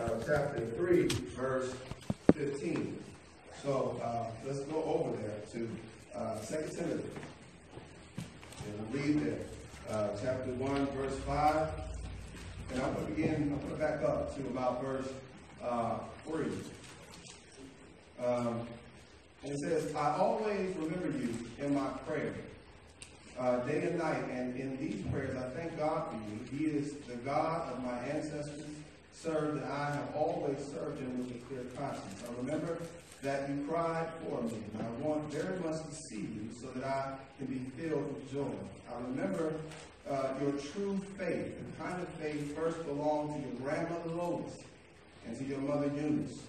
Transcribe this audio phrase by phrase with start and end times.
[0.00, 1.74] uh, chapter 3, verse
[2.34, 3.02] 15.
[3.62, 5.68] So uh, let's go over there to
[6.14, 7.08] uh, 2 Timothy.
[8.64, 9.38] And we'll read there.
[9.90, 11.68] Uh, chapter 1, verse 5.
[12.72, 15.08] And I'm going to begin, I'm going to back up to about verse
[15.62, 15.98] uh,
[16.28, 16.46] 3.
[18.24, 18.66] Um,
[19.42, 22.34] and it says, I always remember you in my prayer,
[23.38, 24.24] uh, day and night.
[24.30, 26.58] And in these prayers, I thank God for you.
[26.58, 28.64] He is the God of my ancestors,
[29.22, 32.22] served, that I have always served him with a clear conscience.
[32.28, 32.78] I remember
[33.22, 36.84] that you cried for me, and I want very much to see you so that
[36.84, 38.52] I can be filled with joy.
[38.92, 39.54] I remember
[40.08, 44.52] uh, your true faith, the kind of faith first belonged to your grandmother Lois
[45.26, 46.42] and to your mother Eunice.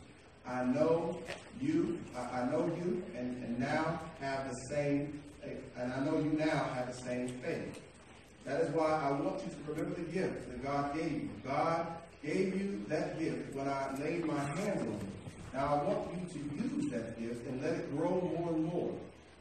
[0.45, 1.17] I know
[1.59, 5.21] you, I, I know you, and, and now have the same,
[5.77, 7.81] and I know you now have the same faith.
[8.45, 11.29] That is why I want you to remember the gift that God gave you.
[11.45, 11.87] God
[12.23, 14.99] gave you that gift when I laid my hands on you.
[15.53, 18.93] Now I want you to use that gift and let it grow more and more,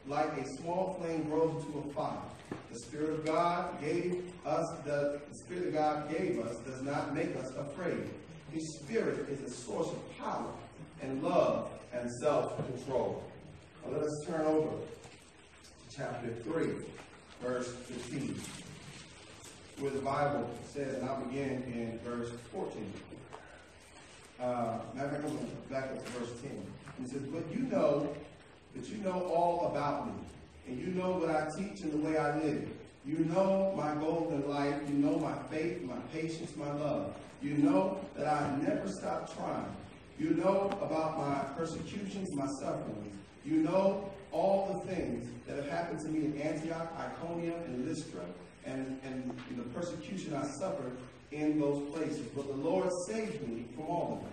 [0.07, 2.17] like a small flame grows into a fire.
[2.71, 7.13] The Spirit of God gave us, the, the Spirit of God gave us does not
[7.13, 8.09] make us afraid.
[8.51, 10.51] His Spirit is a source of power
[11.01, 13.23] and love and self-control.
[13.85, 16.67] Now let us turn over to chapter 3,
[17.41, 18.39] verse 15,
[19.79, 22.93] where the Bible says, and I'll begin in verse 14.
[24.39, 26.51] Uh, back up to verse 10.
[26.99, 28.13] He says, But you know
[28.75, 30.13] that you know all about me,
[30.67, 32.67] and you know what I teach and the way I live.
[33.05, 34.75] You know my goal in life.
[34.87, 37.15] You know my faith, my patience, my love.
[37.41, 39.75] You know that I never stop trying.
[40.19, 43.15] You know about my persecutions, my sufferings.
[43.45, 48.25] You know all the things that have happened to me in Antioch, Iconium, and Lystra,
[48.67, 50.91] and, and the persecution I suffered
[51.31, 52.27] in those places.
[52.35, 54.31] But the Lord saved me from all of them.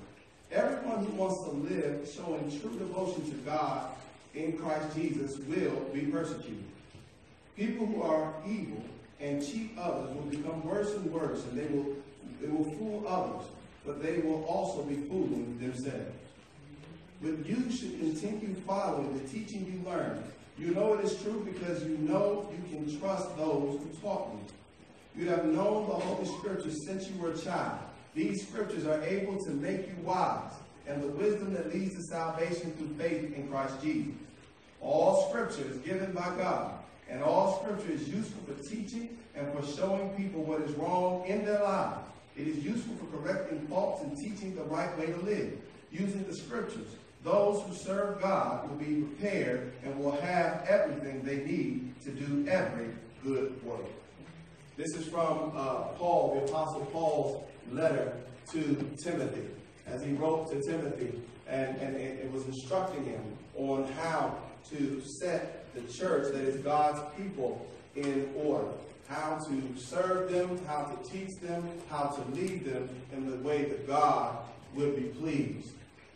[0.52, 3.90] Everyone who wants to live showing true devotion to God
[4.34, 6.64] in Christ Jesus will be persecuted.
[7.56, 8.84] People who are evil
[9.20, 11.86] and cheat others will become worse and worse, and they will,
[12.40, 13.46] they will fool others,
[13.86, 16.12] but they will also be fooling themselves.
[17.22, 20.24] But you should continue following the teaching you learned.
[20.56, 25.22] You know it is true because you know you can trust those who taught you.
[25.22, 27.78] You have known the Holy Scriptures since you were a child.
[28.14, 30.52] These Scriptures are able to make you wise,
[30.86, 34.14] and the wisdom that leads to salvation through faith in Christ Jesus.
[34.80, 36.72] All Scripture is given by God,
[37.08, 41.44] and all Scripture is useful for teaching and for showing people what is wrong in
[41.44, 41.98] their lives.
[42.36, 45.52] It is useful for correcting faults and teaching the right way to live.
[45.90, 51.38] Using the Scriptures, those who serve God will be prepared and will have everything they
[51.38, 52.90] need to do every
[53.24, 53.86] good work.
[54.76, 58.12] This is from uh, Paul, the Apostle Paul's letter
[58.52, 59.46] to Timothy,
[59.86, 61.18] as he wrote to Timothy,
[61.48, 63.22] and, and it, it was instructing him
[63.56, 64.36] on how
[64.70, 68.68] to set the church, that is God's people, in order.
[69.08, 73.64] How to serve them, how to teach them, how to lead them in the way
[73.64, 74.38] that God
[74.74, 75.70] would be pleased.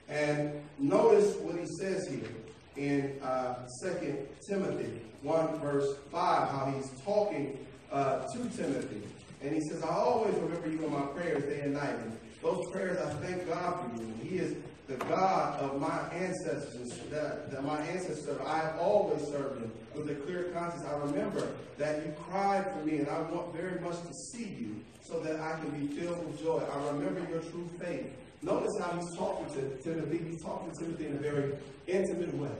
[0.09, 2.31] And notice what he says here
[2.77, 7.59] in uh, 2 Timothy 1, verse 5, how he's talking
[7.93, 9.03] uh, to Timothy.
[9.43, 11.91] And he says, I always remember you in my prayers day and night.
[11.91, 14.03] And those prayers, I thank God for you.
[14.03, 14.57] And he is
[14.89, 20.11] the God of my ancestors, that, that my ancestors, I have always served him with
[20.11, 20.85] a clear conscience.
[20.87, 24.77] I remember that you cried for me, and I want very much to see you
[25.03, 26.63] so that I can be filled with joy.
[26.73, 28.11] I remember your true faith.
[28.43, 30.19] Notice how he's talking to Timothy.
[30.31, 31.55] He's talking to Timothy in a very
[31.87, 32.57] intimate way.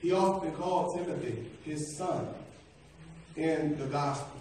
[0.00, 2.28] He often called Timothy his son
[3.36, 4.40] in the gospel.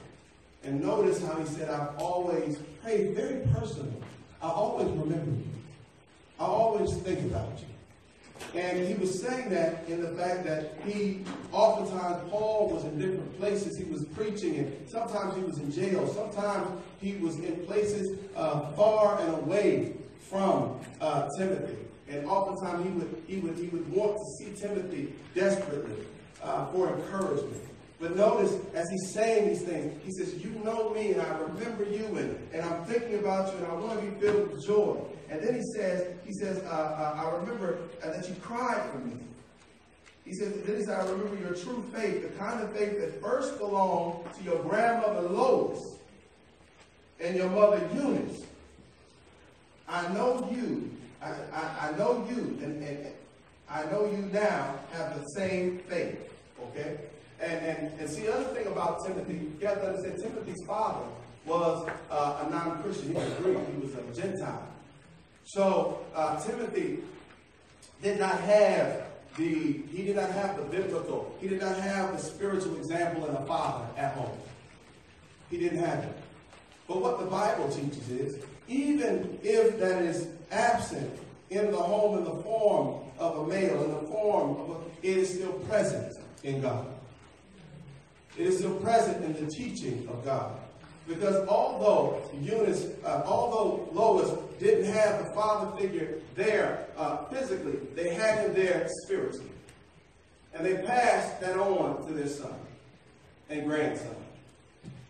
[0.64, 3.94] And notice how he said, I've always prayed very personal.
[4.42, 5.48] I always remember you.
[6.40, 7.69] I always think about you.
[8.56, 13.38] And he was saying that in the fact that he, oftentimes, Paul was in different
[13.40, 13.78] places.
[13.78, 16.08] He was preaching, and sometimes he was in jail.
[16.08, 16.68] Sometimes
[17.00, 19.94] he was in places uh, far and away
[20.30, 21.78] from uh, Timothy.
[22.10, 26.06] And oftentimes he would, he, would, he would want to see Timothy desperately
[26.42, 27.69] uh, for encouragement.
[28.00, 31.84] But notice, as he's saying these things, he says, You know me, and I remember
[31.84, 35.02] you, and, and I'm thinking about you, and I want to be filled with joy.
[35.30, 39.00] And then he says, he says, uh, uh, I remember uh, that you cried for
[39.00, 39.14] me.
[40.26, 43.22] He says, then he says, I remember your true faith, the kind of faith that
[43.22, 45.98] first belonged to your grandmother Lois
[47.20, 48.44] and your mother Eunice.
[49.88, 50.92] I know you.
[51.22, 53.08] I, I, I know you, and, and
[53.70, 56.32] I know you now have the same faith.
[56.62, 56.98] Okay?
[57.42, 61.06] And, and, and see, the other thing about Timothy, you have to understand, Timothy's father
[61.46, 63.10] was uh, a non-Christian.
[63.10, 63.58] He was Greek.
[63.74, 64.68] He was a Gentile.
[65.46, 67.00] So uh, Timothy
[68.02, 72.18] did not have the he did not have the biblical, he did not have the
[72.18, 74.38] spiritual example in a father at home.
[75.50, 76.18] He didn't have it.
[76.88, 81.20] But what the Bible teaches is, even if that is absent
[81.50, 85.18] in the home in the form of a male, in the form of a, it
[85.18, 86.14] is still present
[86.44, 86.86] in God.
[88.40, 90.58] It is still present in the teaching of God.
[91.10, 98.14] Because although Eunice, uh, although Lois didn't have the father figure there uh, physically, they
[98.14, 99.50] had him there spiritually.
[100.54, 102.54] And they passed that on to their son
[103.50, 104.16] and grandson.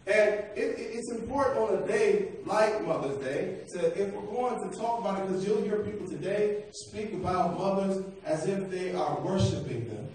[0.08, 4.72] And it, it, it's important on a day like Mother's Day to, if we're going
[4.72, 8.96] to talk about it, because you'll hear people today speak about mothers as if they
[8.96, 10.08] are worshiping them,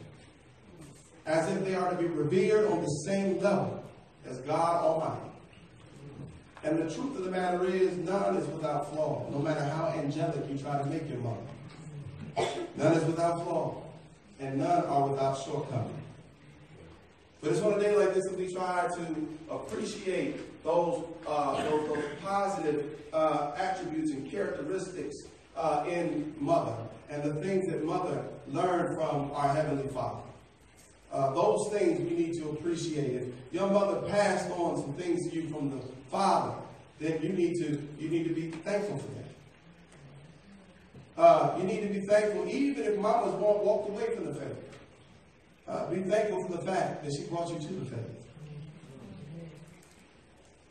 [1.26, 3.84] as if they are to be revered on the same level
[4.26, 5.30] as God Almighty.
[6.62, 10.48] And the truth of the matter is, none is without flaw, no matter how angelic
[10.50, 12.56] you try to make your mother.
[12.76, 13.82] None is without flaw,
[14.40, 16.02] and none are without shortcoming.
[17.40, 21.88] But it's on a day like this that we try to appreciate those, uh, those,
[21.88, 25.14] those, positive uh, attributes and characteristics
[25.54, 26.74] uh, in mother
[27.10, 30.22] and the things that mother learned from our Heavenly Father.
[31.14, 33.14] Uh, those things we need to appreciate.
[33.14, 35.80] If your mother passed on some things to you from the
[36.10, 36.56] Father,
[36.98, 39.24] then you need to you need to be thankful for that.
[41.16, 44.56] Uh, you need to be thankful, even if mamas walked away from the faith.
[45.68, 48.24] Uh, be thankful for the fact that she brought you to the faith.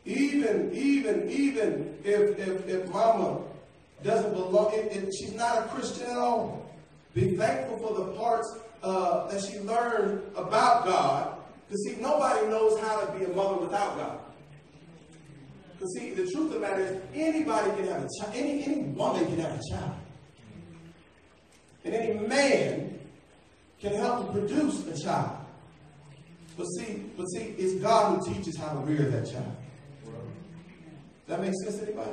[0.04, 3.40] Even, even, even if, if, if mama
[4.02, 6.70] doesn't belong, if, if she's not a Christian at all,
[7.14, 11.38] be thankful for the parts uh, that she learned about God.
[11.66, 14.18] Because see, nobody knows how to be a mother without God.
[15.72, 18.82] Because see, the truth of the matter is, anybody can have a child, any, any
[18.82, 19.94] woman can have a child.
[21.84, 22.98] And any man
[23.80, 25.38] can help to produce a child.
[26.56, 29.56] But see, but see, it's God who teaches how to rear that child.
[31.26, 32.10] That make sense to anybody?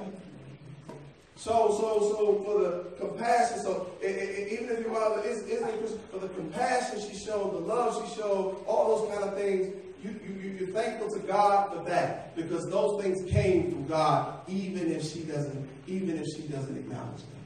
[1.41, 5.67] So, so, so for the compassion, so it, it, even if your mother is, isn't
[5.67, 9.35] a Christian, for the compassion she showed, the love she showed, all those kind of
[9.35, 9.73] things,
[10.03, 14.91] you, you, you're thankful to God for that because those things came from God, even
[14.91, 17.45] if she doesn't, even if she doesn't acknowledge them.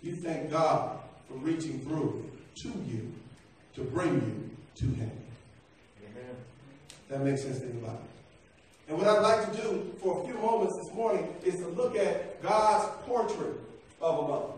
[0.00, 2.30] You thank God for reaching through
[2.62, 3.12] to you
[3.74, 5.10] to bring you to Him.
[6.04, 6.36] Amen.
[7.08, 8.07] That makes sense to anybody.
[8.88, 11.96] And what I'd like to do for a few moments this morning is to look
[11.96, 13.54] at God's portrait
[14.00, 14.52] of a mother.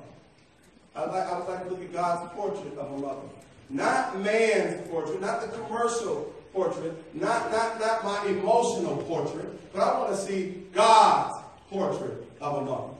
[0.94, 3.28] I'd like, I would like to look at God's portrait of a mother.
[3.68, 9.98] Not man's portrait, not the commercial portrait, not, not, not my emotional portrait, but I
[9.98, 12.94] want to see God's portrait of a mother.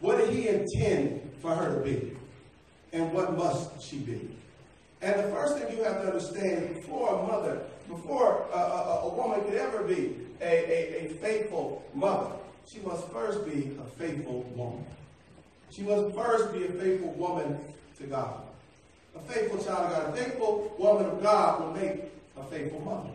[0.00, 2.14] What did he intend for her to be?
[2.94, 4.30] and what must she be?
[5.02, 9.14] And the first thing you have to understand before a mother, before a, a, a
[9.14, 12.30] woman could ever be a, a, a faithful mother,
[12.66, 14.84] she must first be a faithful woman.
[15.70, 17.58] She must first be a faithful woman
[17.98, 18.40] to God.
[19.16, 22.02] A faithful child of God, a faithful woman of God will make
[22.36, 23.10] a faithful mother.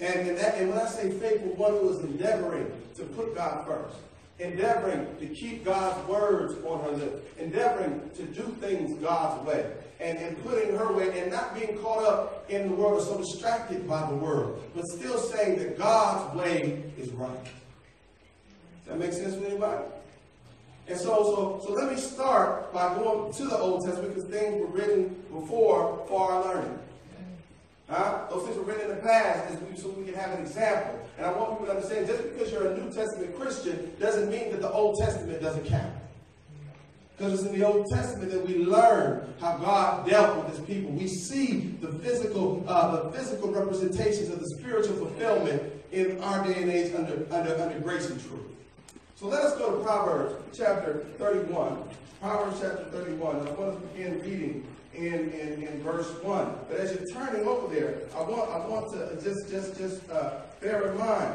[0.00, 3.66] And, and, that, and when I say faithful, one who is endeavoring to put God
[3.66, 3.96] first
[4.40, 10.18] endeavoring to keep God's words on her lips, endeavoring to do things God's way, and,
[10.18, 13.86] and putting her way, and not being caught up in the world or so distracted
[13.86, 17.44] by the world, but still saying that God's way is right.
[17.44, 17.52] Does
[18.86, 19.84] that make sense to anybody?
[20.88, 24.60] And so, so, so let me start by going to the Old Testament because things
[24.60, 26.78] were written before for our learning.
[27.88, 28.24] Huh?
[28.30, 30.98] Those things were written in the past so we can have an example.
[31.16, 34.50] And I want people to understand just because you're a New Testament Christian doesn't mean
[34.50, 35.92] that the Old Testament doesn't count.
[37.20, 40.90] Because it's in the Old Testament that we learn how God dealt with his people.
[40.90, 45.62] We see the physical, uh, the physical representations of the spiritual fulfillment
[45.92, 48.40] in our day and age under, under, under grace and truth.
[49.16, 51.82] So let us go to Proverbs chapter 31.
[52.22, 53.46] Proverbs chapter 31.
[53.46, 56.54] I want to begin reading in, in, in verse 1.
[56.70, 60.40] But as you're turning over there, I want, I want to just, just, just uh,
[60.62, 61.34] bear in mind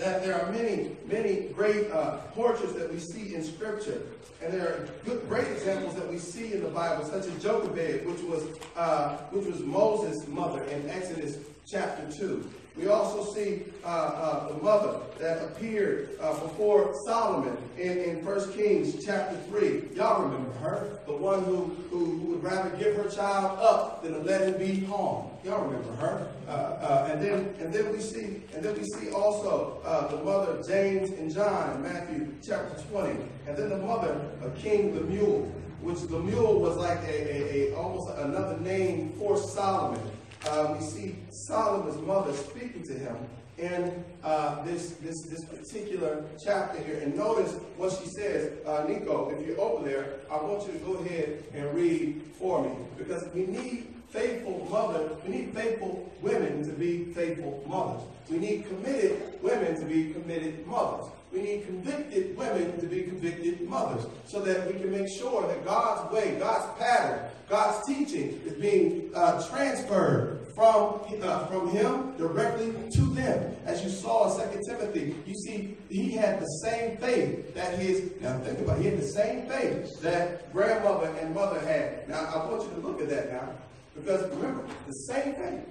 [0.00, 4.00] that there are many, many great uh, portraits that we see in Scripture.
[4.42, 8.06] And there are good, great examples that we see in the Bible, such as Jochebed,
[8.06, 8.44] which was,
[8.76, 12.50] uh, which was Moses' mother in Exodus chapter 2.
[12.80, 18.52] We also see uh, uh, the mother that appeared uh, before Solomon in, in 1
[18.54, 19.94] Kings chapter 3.
[19.94, 24.20] Y'all remember her, the one who, who, would rather give her child up than to
[24.20, 25.28] let him be harmed.
[25.44, 26.32] Y'all remember her.
[26.48, 30.24] Uh, uh, and then and then we see and then we see also uh, the
[30.24, 33.10] mother of James and John in Matthew chapter 20.
[33.46, 35.42] And then the mother of King Lemuel,
[35.82, 40.00] which Lemuel was like a, a, a almost another name for Solomon
[40.48, 43.16] uh, we see Solomon's mother speaking to him
[43.58, 47.00] in uh, this, this, this particular chapter here.
[47.00, 50.78] And notice what she says, uh, Nico, if you're over there, I want you to
[50.78, 52.70] go ahead and read for me.
[52.96, 58.02] Because we need faithful mothers, we need faithful women to be faithful mothers.
[58.28, 61.06] We need committed women to be committed mothers.
[61.32, 65.64] We need convicted women to be convicted mothers so that we can make sure that
[65.64, 72.72] God's way, God's pattern, God's teaching is being uh, transferred from, uh, from him directly
[72.92, 73.56] to them.
[73.64, 78.10] As you saw in 2 Timothy, you see, he had the same faith that his,
[78.20, 82.08] now think about it, he had the same faith that grandmother and mother had.
[82.08, 83.50] Now, I want you to look at that now,
[83.94, 85.66] because remember, the same faith.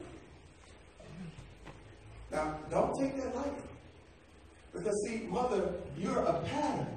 [2.31, 3.63] Now, don't take that lightly.
[4.73, 6.87] Because see, mother, you're a pattern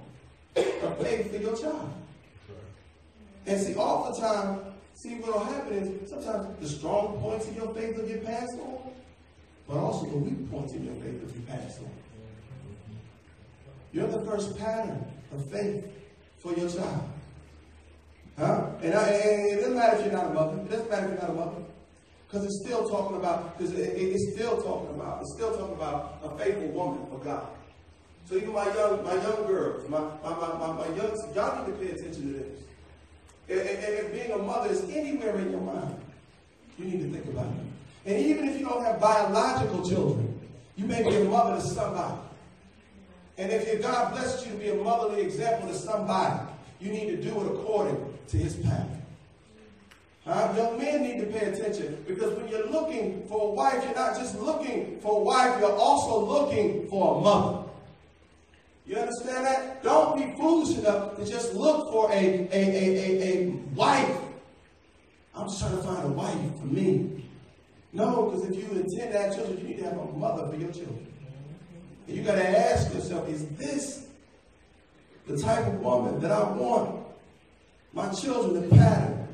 [0.56, 1.92] of faith for your child.
[3.46, 4.60] And see, time,
[4.94, 8.90] see what'll happen is sometimes the strong points of your faith will get passed on,
[9.66, 11.90] but also the weak points of your faith will be passed on.
[13.92, 15.84] You're the first pattern of faith
[16.38, 17.11] for your child.
[18.38, 18.70] Huh?
[18.82, 20.60] And, I, and it doesn't matter if you're not a mother.
[20.62, 21.62] It doesn't matter if you're not a mother.
[22.26, 25.74] Because it's still talking about, because it, it, it's still talking about, it's still talking
[25.74, 27.46] about a faithful woman for God.
[28.24, 31.72] So even my young, my young girls, my, my, my, my, my young, y'all need
[31.72, 32.58] to pay attention to this.
[33.50, 36.00] And if being a mother is anywhere in your mind,
[36.78, 38.10] you need to think about it.
[38.10, 40.40] And even if you don't have biological children,
[40.76, 42.18] you may be a mother to somebody.
[43.36, 46.40] And if, God blesses you to be a motherly example to somebody,
[46.80, 48.88] you need to do it according to his path.
[50.26, 54.16] Young men need to pay attention because when you're looking for a wife, you're not
[54.16, 57.68] just looking for a wife, you're also looking for a mother.
[58.86, 59.82] You understand that?
[59.82, 64.16] Don't be foolish enough to just look for a, a, a, a, a wife.
[65.34, 67.24] I'm just trying to find a wife for me.
[67.92, 70.56] No, because if you intend to have children, you need to have a mother for
[70.56, 71.06] your children.
[72.08, 74.06] And you got to ask yourself, is this
[75.26, 77.01] the type of woman that I want
[77.92, 79.28] my children to pattern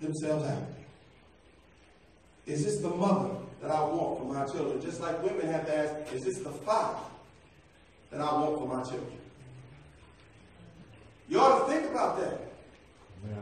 [0.00, 0.74] themselves after?
[2.46, 4.80] Is this the mother that I want for my children?
[4.80, 6.98] Just like women have to ask, is this the father
[8.10, 9.18] that I want for my children.
[11.28, 12.40] You ought to think about that.
[13.28, 13.36] Yeah.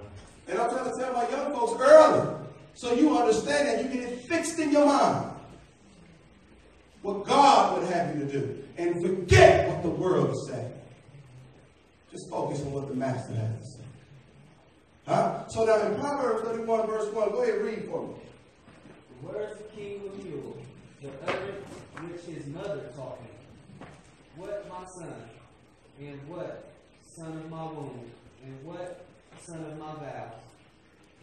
[0.49, 2.37] And I'm trying to tell my young folks early
[2.75, 5.31] so you understand that you get it fixed in your mind
[7.03, 10.73] what God would have you to do and forget what the world is saying.
[12.11, 13.88] Just focus on what the Master has to say.
[15.09, 15.49] Huh?
[15.49, 18.15] So now in Proverbs 31, verse 1, go ahead and read for me.
[19.23, 20.59] The words of King Lemuel,
[21.01, 21.67] the utterance
[22.03, 23.89] which his mother taught him
[24.37, 25.15] what my son,
[25.99, 26.73] and what
[27.03, 28.11] son of my womb,
[28.45, 29.07] and what
[29.41, 30.35] son of my vows.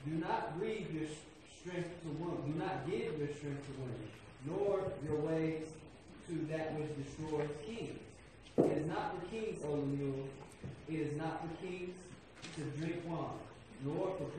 [0.05, 1.07] Do not breathe your
[1.61, 2.53] strength to women.
[2.53, 4.09] Do not give your strength to women,
[4.47, 5.67] nor your ways
[6.27, 7.99] to that which destroys kings.
[8.57, 10.27] It is not for kings, O Lemuel.
[10.89, 11.95] It is not for kings
[12.55, 13.44] to drink wine,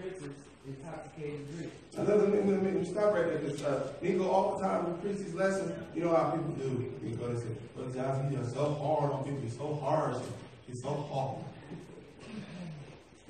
[0.00, 1.73] princes intoxicating drink.
[1.97, 5.35] Let me, let stop right there because uh, go all the time when preach these
[5.35, 6.93] lessons, you know how people do.
[7.02, 9.40] You go to say, Brother Johnson, you're so hard on people.
[9.43, 10.23] He's so harsh.
[10.66, 11.45] He's so hard.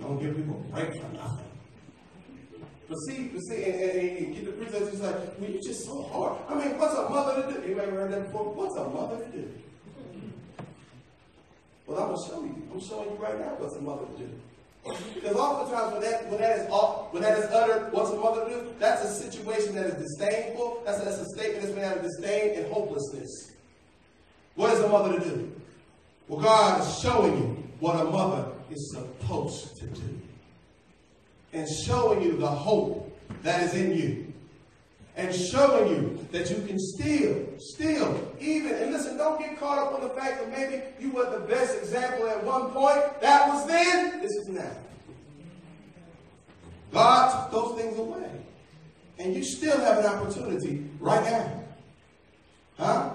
[0.00, 1.46] Don't give people a break for nothing.
[2.88, 5.84] But see, but see, and, and, and get the preacher, he's like, well, you're just
[5.84, 6.38] so hard.
[6.48, 7.64] I mean, what's a mother to do?
[7.64, 8.52] Anybody heard that before?
[8.52, 9.50] What's a mother to do?
[11.86, 12.68] Well, I'm to show you.
[12.72, 14.30] I'm showing you right now what's a mother to do.
[15.14, 16.70] Because oftentimes when that when that is
[17.10, 18.74] when that is uttered, what's a mother to do?
[18.78, 20.82] That's a situation that is disdainful.
[20.84, 23.52] That's a, that's a statement that's been out of disdain and hopelessness.
[24.54, 25.52] What is a mother to do?
[26.28, 30.20] Well, God is showing you what a mother is supposed to do.
[31.52, 34.32] And showing you the hope that is in you.
[35.16, 39.94] And showing you that you can still, still, even, and listen, don't get caught up
[39.94, 43.20] on the fact that maybe you were the best example at one point.
[43.22, 44.76] That was then, this is now.
[46.92, 48.30] God took those things away.
[49.18, 51.62] And you still have an opportunity right now.
[52.78, 53.12] Huh?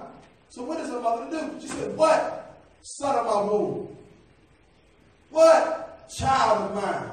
[0.50, 1.62] So what is a mother to do?
[1.62, 2.60] She said, What?
[2.82, 3.96] Son of my womb.
[5.30, 6.10] What?
[6.10, 7.12] Child of mine.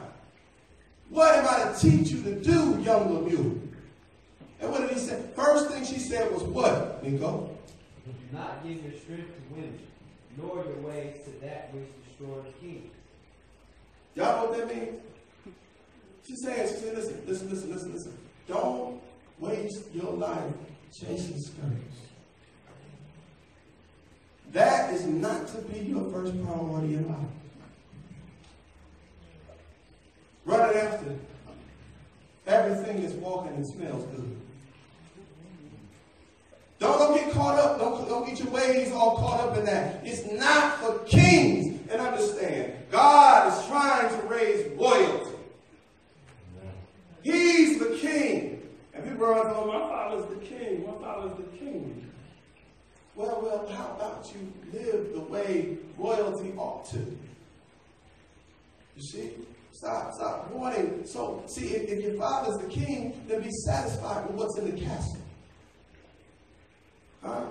[1.10, 3.67] What am I to teach you to do, young Lemuel?
[4.60, 5.22] And what did he say?
[5.36, 7.50] First thing she said was what, Nico?
[8.04, 9.78] Do not give your strength to women,
[10.36, 12.90] nor your ways to that which destroys kings.
[14.14, 15.00] Y'all know what that means?
[16.26, 18.18] She's saying, she said, listen, listen, listen, listen, listen.
[18.48, 19.00] Don't
[19.38, 20.52] waste your life
[20.92, 21.98] chasing skirts.
[24.52, 27.18] That is not to be your first priority in life.
[30.44, 31.16] Running after
[32.46, 34.37] everything that's walking and smells good.
[36.78, 37.78] Don't, don't get caught up.
[37.78, 40.00] Don't, don't get your ways all caught up in that.
[40.04, 41.78] It's not for kings.
[41.90, 45.36] And understand, God is trying to raise royalty.
[47.22, 48.62] He's the king.
[48.94, 50.86] And people are like, oh, my father's the king.
[50.86, 52.10] My father's the king.
[53.14, 56.98] Well, well, how about you live the way royalty ought to?
[58.96, 59.30] You see?
[59.72, 61.06] Stop, stop wanting.
[61.06, 64.80] So, see, if, if your father's the king, then be satisfied with what's in the
[64.80, 65.18] castle.
[67.22, 67.44] Huh?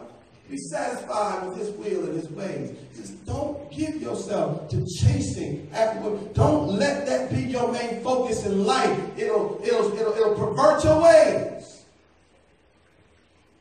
[0.49, 2.77] Be satisfied with his will and his ways.
[2.95, 6.33] Just don't give yourself to chasing after what.
[6.33, 8.97] Don't let that be your main focus in life.
[9.17, 11.83] It'll, it'll, it'll, it'll pervert your ways.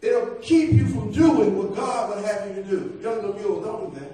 [0.00, 3.00] It'll keep you from doing what God would have you to do.
[3.02, 4.12] Young mule, don't do that.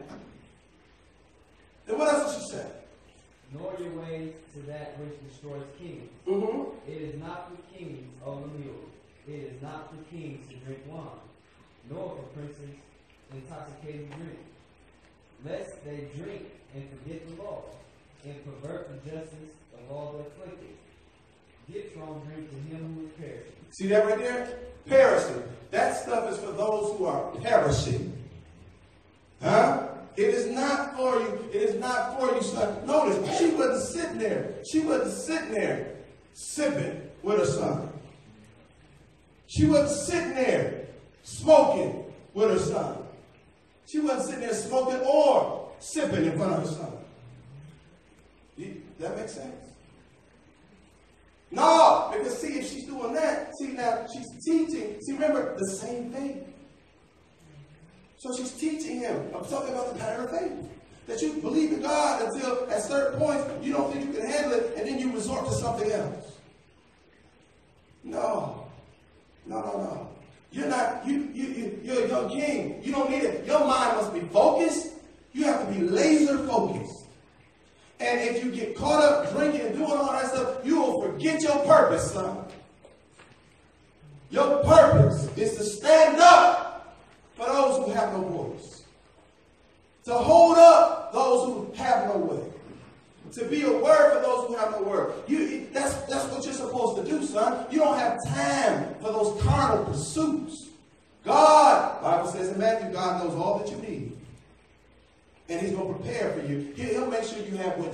[1.88, 2.66] And what else did she say?
[3.52, 6.08] Nor your ways to that which destroys kings.
[6.26, 6.90] Mm-hmm.
[6.90, 8.76] It is not for kings, O Lemuel.
[9.28, 11.20] It is not for kings to drink wine
[11.90, 12.76] nor for princes
[13.32, 14.38] intoxicating drink,
[15.44, 16.42] lest they drink
[16.74, 17.62] and forget the law,
[18.24, 20.76] and pervert the justice of all the afflicted.
[21.72, 23.52] Give strong drink to him who is perishing.
[23.70, 24.58] See that right there?
[24.86, 25.42] Perishing.
[25.70, 28.12] That stuff is for those who are perishing.
[29.40, 29.88] Huh?
[30.16, 31.48] It is not for you.
[31.52, 32.86] It is not for you, son.
[32.86, 34.54] Notice, she wasn't sitting there.
[34.70, 35.94] She wasn't sitting there
[36.34, 37.88] sipping with her son.
[39.46, 40.82] She wasn't sitting there
[41.22, 42.98] smoking with her son.
[43.86, 46.92] She wasn't sitting there smoking or sipping in front of her son.
[49.00, 49.72] That makes sense?
[51.50, 55.00] No, because see, if she's doing that, see now she's teaching.
[55.02, 56.52] See, remember the same thing.
[58.18, 59.30] So she's teaching him.
[59.34, 60.52] I'm talking about the pattern of faith.
[61.08, 64.52] That you believe in God until at certain points you don't think you can handle
[64.52, 66.38] it, and then you resort to something else.
[68.04, 68.68] No.
[69.44, 70.08] No, no, no.
[70.52, 72.80] You're not, you, you, you, you're a young king.
[72.82, 73.46] You don't need it.
[73.46, 74.88] Your mind must be focused.
[75.32, 77.06] You have to be laser focused.
[78.00, 81.40] And if you get caught up drinking and doing all that stuff, you will forget
[81.42, 82.44] your purpose, son.
[84.30, 86.51] Your purpose is to stand up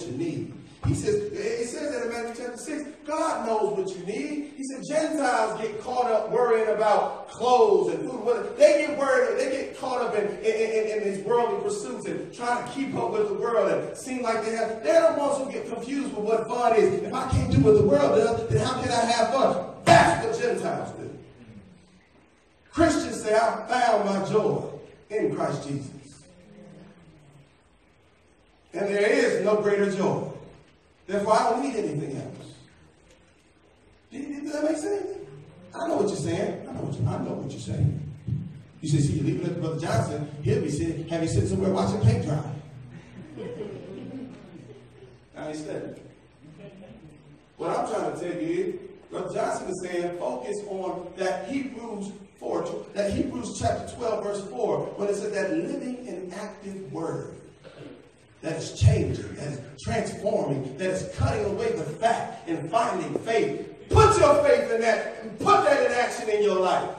[0.09, 0.55] you need.
[0.87, 4.55] He says, it says that in Matthew chapter 6, God knows what you need.
[4.57, 8.57] He said, Gentiles get caught up worrying about clothes and food.
[8.57, 12.33] They get worried, they get caught up in, in, in, in these worldly pursuits and
[12.33, 15.44] trying to keep up with the world and seem like they have, they're the ones
[15.44, 17.03] who get confused with what fun is.
[17.03, 19.66] If I can't do what the world does, then how can I have fun?
[19.85, 21.18] That's what Gentiles do.
[22.71, 24.64] Christians say, I found my joy
[25.11, 25.97] in Christ Jesus.
[28.74, 30.28] And there is no greater joy
[31.09, 32.52] Therefore, I don't need anything else.
[34.12, 35.07] Does that make sense?
[35.74, 36.68] I know what you're saying.
[36.68, 38.14] I know what, you, I know what you're saying.
[38.83, 41.48] You say, see, you leave it at Brother Johnson, he'll be sitting, have you sitting
[41.48, 42.44] somewhere watching paint dry.
[45.35, 45.96] now he's studying.
[47.57, 48.74] What I'm trying to tell you is,
[49.11, 54.78] Brother Johnson is saying, focus on that Hebrews 4, that Hebrews chapter 12, verse 4,
[54.96, 57.38] when it says that living and active word
[58.42, 63.88] that is changing, that is transforming, that is cutting away the fat and finding faith.
[63.88, 66.90] Put your faith in that and put that in action in your life.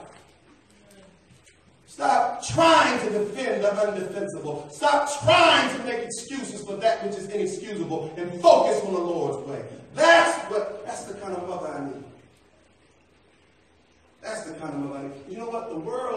[1.99, 4.71] Stop trying to defend the undefensible.
[4.71, 9.45] Stop trying to make excuses for that which is inexcusable and focus on the Lord's
[9.47, 9.63] way.
[9.95, 12.04] That's what that's the kind of mother I need.
[14.21, 15.10] That's the kind of money.
[15.28, 15.69] You know what?
[15.69, 16.09] The world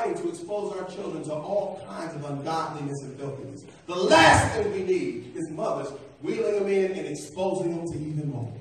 [0.00, 3.64] fighting to expose our children to all kinds of ungodliness and filthiness.
[3.86, 8.30] The last thing we need is mothers wheeling them in and exposing them to even
[8.30, 8.52] more.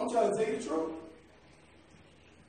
[0.00, 0.92] I'm trying to tell you the truth.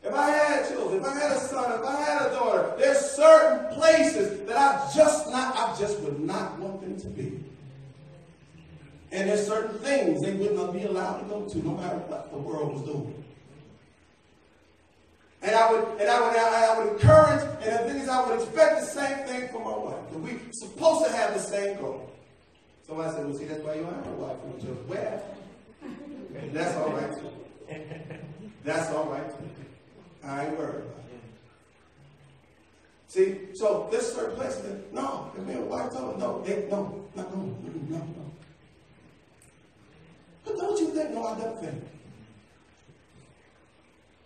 [0.01, 2.99] If I had children, if I had a son, if I had a daughter, there's
[2.99, 7.43] certain places that I just not, I just would not want them to be.
[9.11, 12.31] And there's certain things they would not be allowed to go to, no matter what
[12.31, 13.18] the world was doing.
[15.41, 18.41] And I would, and I would, I would encourage, and the thing is, I would
[18.41, 20.09] expect the same thing from my wife.
[20.11, 22.11] That we supposed to have the same goal.
[22.85, 25.23] Somebody said, "Well, see, that's why you have a wife your well."
[25.81, 27.11] And that's all right.
[28.63, 29.31] That's all right.
[30.23, 30.83] I ain't worried.
[33.07, 37.35] See, so this certain place no, if me and wife told no, they, no, not
[37.35, 38.31] no, no, no.
[40.45, 41.11] But don't you think?
[41.11, 41.83] No, I don't think.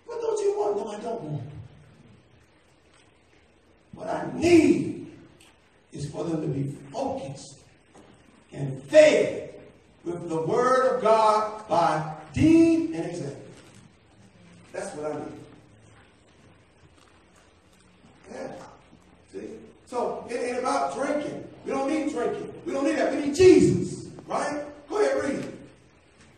[0.05, 0.77] What don't you want?
[0.77, 1.43] No, I don't want.
[3.93, 5.11] What I need
[5.91, 7.59] is for them to be focused
[8.51, 9.53] and fed
[10.03, 13.37] with the word of God by deed and example.
[14.71, 15.33] That's what I need.
[18.31, 18.51] Yeah.
[19.31, 19.49] See?
[19.85, 21.47] So it ain't about drinking.
[21.65, 22.53] We don't need drinking.
[22.65, 23.13] We don't need that.
[23.13, 24.09] We need Jesus.
[24.25, 24.63] Right?
[24.89, 25.57] Go ahead, read.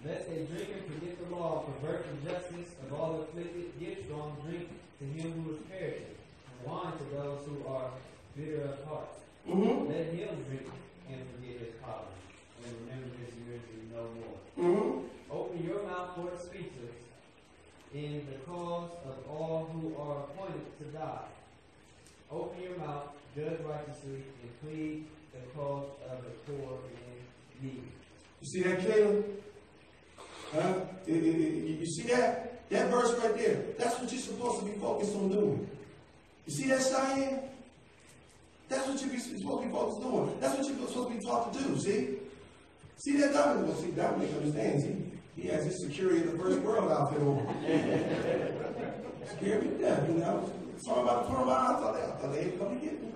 [0.05, 4.69] Lest a drinker forget the law, pervert justice of all afflicted, give strong drink
[4.99, 7.89] to him who is perishing, and wine to those who are
[8.35, 9.09] bitter of heart.
[9.47, 9.91] Mm-hmm.
[9.91, 10.67] Let him drink
[11.09, 12.21] and forget his poverty,
[12.63, 14.37] and remember his misery no more.
[14.57, 15.31] Mm-hmm.
[15.31, 16.95] Open your mouth for the speechless,
[17.93, 21.25] in the cause of all who are appointed to die.
[22.31, 27.91] Open your mouth, judge righteously, and plead the cause of the poor and needy.
[28.41, 29.25] You see that, Caleb?
[30.53, 30.73] Huh?
[31.07, 32.67] You- see that?
[32.69, 33.61] That verse right there.
[33.77, 35.69] That's what you're supposed to be focused on doing.
[36.47, 37.39] You see that, Cheyenne?
[38.69, 40.37] That's what you're supposed to be focused on.
[40.39, 42.17] That's what you're supposed to be taught to do, see?
[42.97, 43.67] See that Dominic?
[43.67, 44.83] Well, see, Dominic understands.
[44.83, 47.45] He, he has his security in the first world outfit on.
[49.37, 50.51] Scared me to death, you know?
[50.79, 51.49] Sorry about the around.
[51.49, 53.11] I thought they, I thought they had come to get me.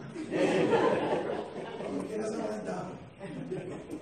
[1.85, 2.97] I'm looking at somebody's Dominic.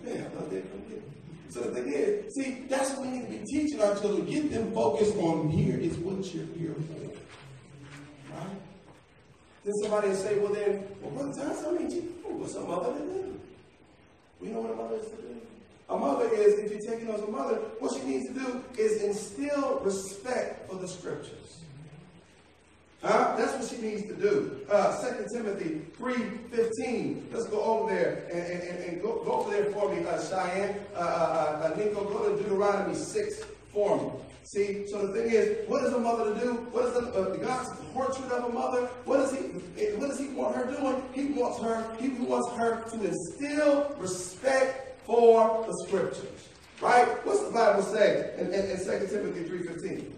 [0.05, 1.03] Yeah, I thought they'd come get me.
[1.49, 4.25] So the thing is, see, that's what we need to be teaching our children.
[4.25, 8.36] Get them focused on here is what you're here for.
[8.36, 8.57] Right?
[9.63, 12.93] Then somebody will say, well then, well, what times I mean, gee, what's a mother
[12.93, 13.39] to do?
[14.39, 15.41] We know what a mother is to do.
[15.89, 19.01] A mother is, if you're taking as a mother, what she needs to do is
[19.01, 21.60] instill respect for the scriptures.
[23.03, 23.36] Huh?
[23.38, 24.65] That's what she needs to do.
[24.69, 27.31] Uh, 2 Timothy 3.15.
[27.31, 30.79] Let's go over there and, and, and, go, go over there for me, uh, Cheyenne.
[30.95, 34.10] Uh, uh, uh, Nico, go to Deuteronomy 6 for me.
[34.43, 36.53] See, so the thing is, what is a mother to do?
[36.71, 38.88] What is the, uh, God's portrait of a mother?
[39.03, 39.41] What does he?
[39.97, 41.03] What does he want her doing?
[41.12, 41.86] He wants her.
[41.99, 46.47] He wants her to instill respect for the scriptures,
[46.79, 47.25] right?
[47.25, 50.16] What's the Bible say in, in, in 2 Timothy three fifteen?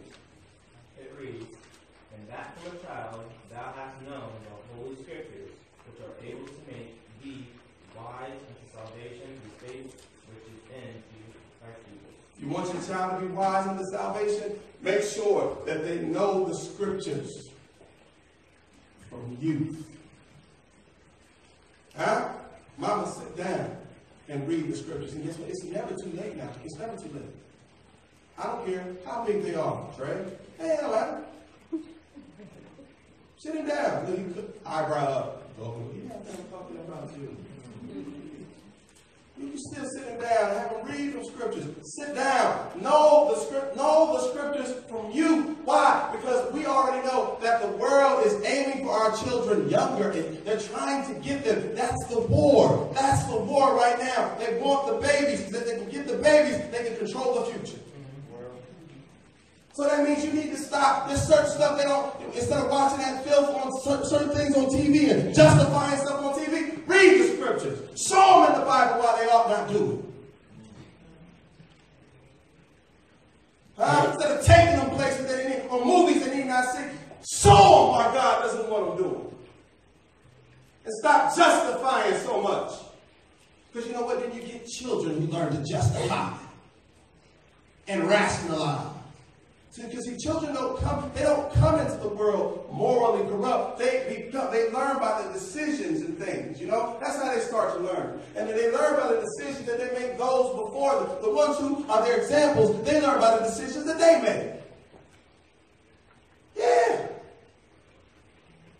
[2.62, 5.52] For a child thou hast known the holy scriptures,
[5.86, 7.48] which are able to make thee
[7.96, 12.16] wise unto salvation through faith which is in Jesus Christ Jesus.
[12.40, 14.60] You want your child to be wise the salvation?
[14.82, 17.50] Make sure that they know the scriptures
[19.10, 19.86] from youth.
[21.98, 22.30] Huh?
[22.78, 23.76] Mama, sit down
[24.30, 25.14] and read the scriptures.
[25.14, 25.50] And guess what?
[25.50, 26.50] It's never too late now.
[26.64, 27.36] It's never too late.
[28.38, 30.24] I don't care how big they are, Trey.
[30.58, 31.24] Hey, no matter.
[33.40, 34.06] Sit him down.
[34.06, 35.44] Look, you could- Eyebrow up.
[35.58, 37.38] Not done talking about you.
[39.38, 41.66] You can still sit him down and have him read from scriptures.
[41.98, 42.70] Sit down.
[42.82, 43.78] Know the script.
[43.78, 45.56] Know the scriptures from you.
[45.64, 46.10] Why?
[46.12, 50.60] Because we already know that the world is aiming for our children younger, and they're
[50.60, 51.74] trying to get them.
[51.76, 52.92] That's the war.
[52.94, 54.36] That's the war right now.
[54.38, 55.50] They want the babies.
[55.50, 57.80] That they can get the babies, they can control the future.
[59.80, 61.08] So that means you need to stop.
[61.08, 65.10] There's certain stuff they don't, instead of watching that filth on certain, things on TV
[65.10, 67.80] and justifying stuff on TV, read the scriptures.
[67.98, 70.04] Show them in the Bible why they ought not do
[73.78, 73.86] it.
[74.10, 76.84] Instead of taking them places that they need, or movies they need not see,
[77.32, 79.34] show them why God doesn't want them doing.
[80.84, 82.74] And stop justifying so much.
[83.72, 84.20] Because you know what?
[84.20, 86.34] Then you get children who learn to justify
[87.88, 88.98] and rationalize.
[89.76, 93.78] Because see, children don't come, they don't come into the world morally corrupt.
[93.78, 96.98] They become, they learn by the decisions and things, you know?
[97.00, 98.20] That's how they start to learn.
[98.36, 101.22] And then they learn by the decisions that they make those before them.
[101.22, 104.54] The ones who are their examples, they learn by the decisions that they make.
[106.58, 107.08] Yeah.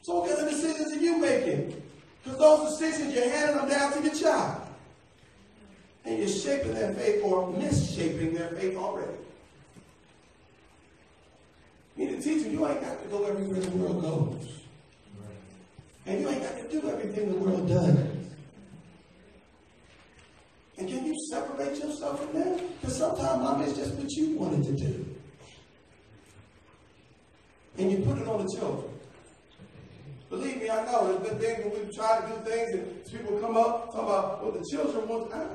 [0.02, 1.82] So what kind of decisions are you making?
[2.24, 4.62] Because those decisions, you're handing them down to your child.
[6.04, 9.14] And you're shaping their faith or misshaping their faith already.
[12.20, 14.62] You need teach them you ain't got to go everywhere the world goes.
[16.06, 17.98] And you ain't got to do everything the world does.
[20.78, 22.82] And can you separate yourself from that?
[22.82, 25.16] Because sometimes, mom, it's just what you wanted to do.
[27.78, 28.94] And you put it on the children.
[30.30, 33.40] Believe me, I know there's been things when we try to do things and people
[33.40, 35.34] come up talking about what the children want.
[35.34, 35.46] I,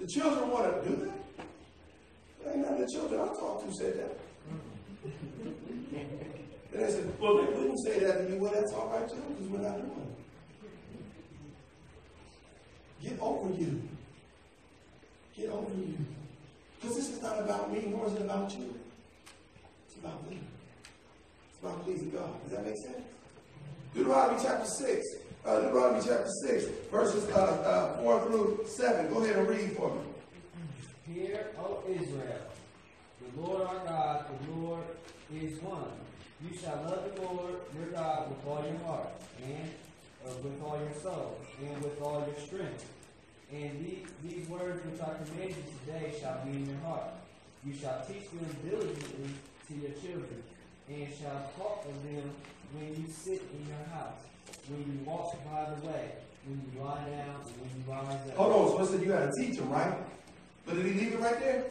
[0.00, 2.50] the children want to do that.
[2.50, 4.23] Ain't none of the children I talked to said that.
[5.04, 8.40] And they said, well, they wouldn't say that to you.
[8.40, 9.90] Well, that's all right too, because we're not doing
[13.02, 13.10] it.
[13.10, 13.82] Get over you.
[15.36, 15.98] Get over you.
[16.80, 18.74] Because this is not about me, nor is it about you.
[19.86, 20.40] It's about me.
[21.50, 22.42] It's about pleasing God.
[22.44, 23.04] Does that make sense?
[23.94, 25.06] Deuteronomy chapter 6.
[25.44, 29.12] Uh, Deuteronomy chapter 6, verses uh, uh, 4 through 7.
[29.12, 30.00] Go ahead and read for me.
[31.06, 32.38] Hear, O Israel,
[33.34, 34.84] the Lord our God, the Lord
[35.34, 35.90] is one.
[36.42, 39.08] You shall love the Lord your God with all your heart,
[39.42, 39.70] and
[40.26, 42.84] uh, with all your soul, and with all your strength.
[43.52, 47.10] And these, these words which I command you today shall be in your heart.
[47.64, 49.30] You shall teach them diligently
[49.68, 50.42] to your children,
[50.88, 52.30] and shall talk of them
[52.74, 54.20] when you sit in your house,
[54.68, 56.12] when you walk by the way,
[56.46, 58.36] when you lie down, and when you rise up.
[58.36, 59.94] Hold on, so said you got to teach them, right?
[60.66, 61.64] But did he leave it right there?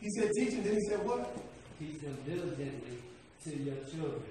[0.00, 1.36] He said teach them, then he said what?
[1.78, 2.98] Teach them diligently
[3.44, 4.22] to your children.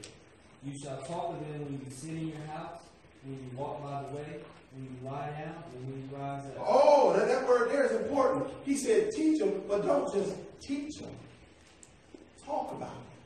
[0.63, 2.82] You shall talk of them when you sit in your house,
[3.23, 4.39] when you walk by the way,
[4.73, 6.65] when you lie down, and when you rise up.
[6.65, 8.47] Oh, that, that word there is important.
[8.65, 11.12] He said teach them, but don't just teach them.
[12.45, 13.16] Talk about it.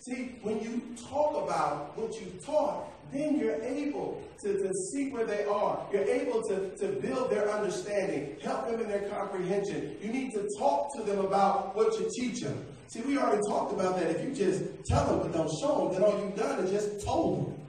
[0.00, 5.26] See, when you talk about what you've taught, then you're able to, to see where
[5.26, 5.86] they are.
[5.92, 9.96] You're able to, to build their understanding, help them in their comprehension.
[10.00, 12.64] You need to talk to them about what you teach them.
[12.86, 14.10] See, we already talked about that.
[14.10, 17.04] If you just tell them but don't show them, then all you've done is just
[17.04, 17.66] told them.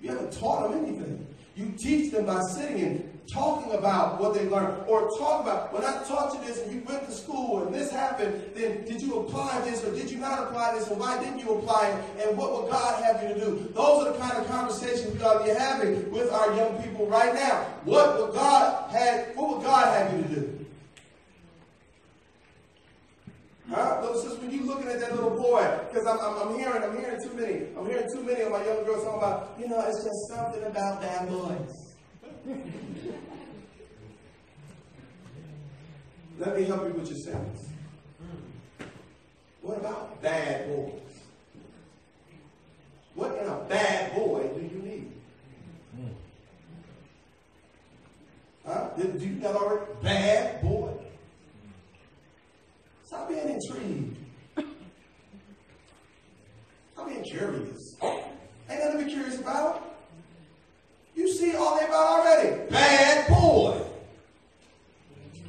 [0.00, 1.26] You haven't taught them anything.
[1.54, 5.84] You teach them by sitting and talking about what they learned, or talk about when
[5.84, 9.20] I taught you this and you went to school and this happened, then did you
[9.20, 12.38] apply this or did you not apply this and why didn't you apply it and
[12.38, 13.72] what would God have you to do?
[13.74, 17.06] Those are the kind of conversations we ought to be having with our young people
[17.06, 17.64] right now.
[17.84, 20.66] What would God have what would God have you to do?
[23.68, 23.98] Huh?
[24.00, 26.96] Little sister, when you looking at that little boy, because I'm, I'm, I'm hearing, I'm
[26.96, 29.80] hearing too many, I'm hearing too many of my young girls talking about, you know,
[29.80, 31.85] it's just something about bad boys.
[36.38, 37.68] Let me help you with your sentence.
[39.62, 40.92] What about bad boys?
[43.14, 45.10] What in a bad boy do you need?
[48.64, 48.90] Huh?
[48.96, 49.90] Did, do you know already?
[50.02, 50.92] Bad boy.
[53.02, 54.18] Stop being intrigued.
[56.92, 57.96] Stop being curious.
[58.02, 59.95] Ain't nothing to be curious about.
[61.16, 62.70] You see all about already.
[62.70, 63.82] Bad boy.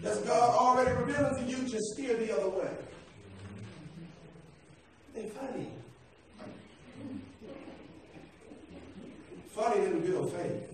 [0.01, 2.69] That's God already revealing to you, just steer the other way.
[5.13, 5.67] They funny.
[9.53, 10.73] Funny didn't build faith.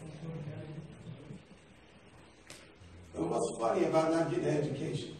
[3.16, 5.16] And what's funny about not getting an education?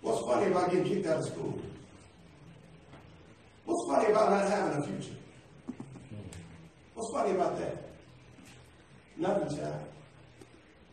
[0.00, 1.60] What's funny about getting kicked out of school?
[3.66, 5.16] What's funny about not having a future?
[7.04, 7.76] What's funny about that?
[9.18, 9.84] Nothing, child.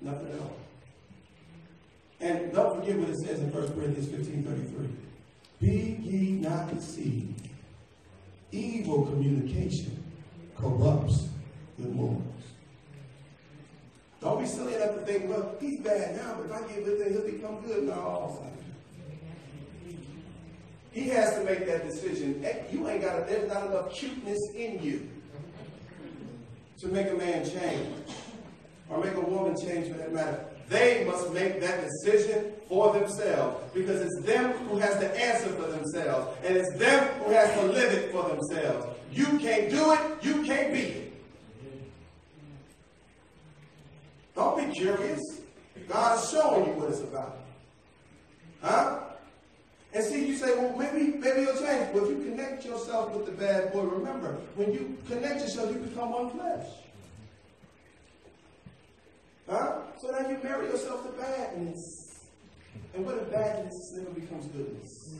[0.01, 0.57] Nothing at all.
[2.19, 4.89] And don't forget what it says in 1 Corinthians 15 33.
[5.61, 7.47] Be ye not deceived.
[8.51, 10.03] Evil communication
[10.57, 11.29] corrupts
[11.77, 12.21] good morals.
[14.19, 16.99] Don't be silly enough to think, well, he's bad now, but if I give it,
[16.99, 17.83] then he'll become good.
[17.85, 18.45] No.
[20.91, 22.43] He has to make that decision.
[22.43, 25.09] Eh, you ain't got, there's not enough cuteness in you
[26.81, 27.87] to make a man change
[28.89, 30.45] or make a woman change for that matter.
[30.67, 35.67] They must make that decision for themselves because it's them who has to answer for
[35.69, 38.87] themselves and it's them who has to live it for themselves.
[39.11, 41.13] You can't do it, you can't be it.
[44.33, 45.19] Don't be curious.
[45.87, 47.37] God is showing you what it's about.
[48.61, 48.99] Huh?
[49.93, 51.93] And see, you say, well, maybe, maybe you'll change.
[51.93, 55.79] Well, if you connect yourself with the bad boy, remember, when you connect yourself, you
[55.79, 56.67] become one flesh.
[59.49, 59.81] Huh?
[60.01, 62.27] So now you marry yourself to badness.
[62.93, 65.15] And what if badness never becomes goodness?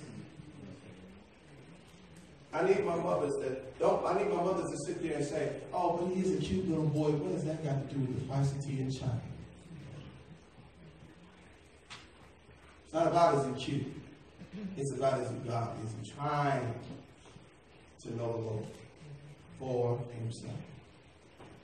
[2.54, 5.54] I need my mothers that don't I need my mothers to sit there and say,
[5.74, 7.12] oh, but he is a cute little boy.
[7.12, 9.22] What does that got to do with the feisty and child?
[12.86, 14.01] It's not about is he cute.
[14.78, 15.70] It's about he God?
[15.86, 16.74] Is trying
[18.04, 18.66] to know the Lord
[19.60, 20.56] for himself?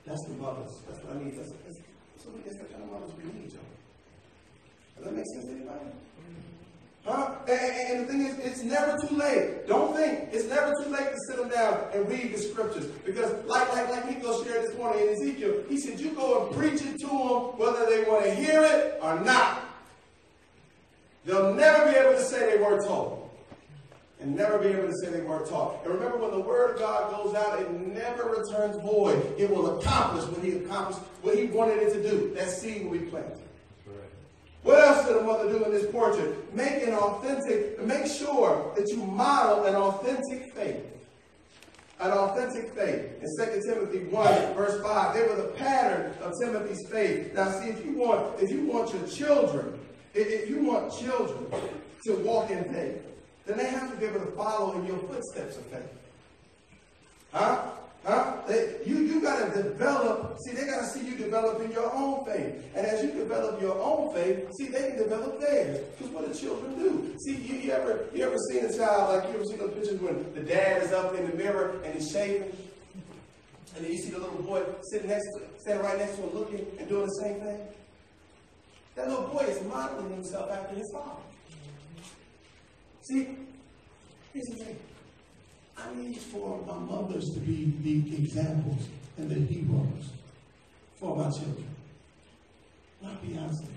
[0.05, 0.71] That's the mothers.
[0.87, 1.37] That's what I need.
[1.37, 1.77] That's, that's,
[2.23, 3.61] so that's the kind of mothers we need, y'all.
[4.95, 5.79] Does that make sense to anybody?
[7.05, 7.31] Huh?
[7.47, 9.67] And, and- and the thing is, it's never too late.
[9.67, 12.85] Don't think it's never too late to sit them down and read the scriptures.
[13.05, 16.55] Because, like like like Nico shared this morning in Ezekiel, he said, you go and
[16.57, 19.63] preach it to them whether they want to hear it or not.
[21.27, 23.29] They'll never be able to say they weren't told.
[24.21, 25.83] And never be able to say they weren't taught.
[25.83, 29.35] And remember, when the word of God goes out, it never returns void.
[29.37, 32.33] It will accomplish what he accomplished, what he wanted it to do.
[32.33, 33.37] That seed will be planted.
[34.63, 36.53] What else did the mother do in this portrait?
[36.55, 40.83] Make an authentic, make sure that you model an authentic faith.
[41.99, 43.21] An authentic faith.
[43.21, 47.33] In 2 Timothy 1, verse 5, they were the pattern of Timothy's faith.
[47.33, 49.79] Now, see, if you want, if you want your children,
[50.25, 51.45] if you want children
[52.05, 53.01] to walk in faith,
[53.45, 55.89] then they have to be able to follow in your footsteps of faith.
[57.31, 57.71] Huh?
[58.05, 58.37] Huh?
[58.47, 60.37] They, you you got to develop.
[60.45, 62.63] See, they got to see you developing your own faith.
[62.73, 65.85] And as you develop your own faith, see, they can develop theirs.
[65.97, 67.15] Because what do children do?
[67.25, 69.99] See, you, you ever you ever seen a child like you ever seen those pictures
[69.99, 72.43] when the dad is up in the mirror and he's shaving,
[73.75, 76.33] and then you see the little boy sitting next to, standing right next to him,
[76.33, 77.59] looking and doing the same thing.
[78.97, 81.21] That little boy is modeling himself after his father.
[83.03, 83.37] See,
[84.33, 84.79] here's the thing.
[85.77, 90.09] I need for my mothers to be the examples and the heroes
[90.99, 91.67] for my children.
[92.99, 93.67] Not Beyonce.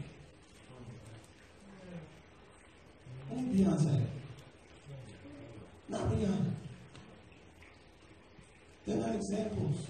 [3.30, 4.06] Only Beyonce.
[5.90, 6.52] Not Rihanna.
[8.87, 9.87] They're not examples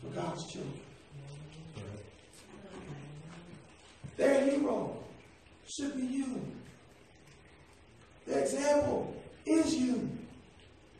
[0.00, 0.89] for God's children.
[4.20, 4.98] Their hero
[5.66, 6.42] should be you.
[8.26, 10.10] Their example is you.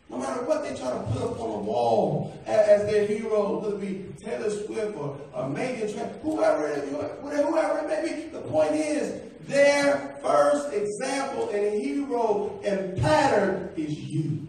[0.09, 3.59] No matter what they try to put up on the wall as, as their hero,
[3.59, 8.29] whether it be Taylor Swift or, or Meghan Trainor, whoever, it- whoever it may be,
[8.31, 14.47] the point is, their first example and hero and pattern is you.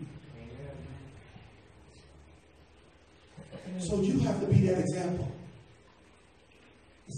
[3.80, 5.31] So you have to be that example.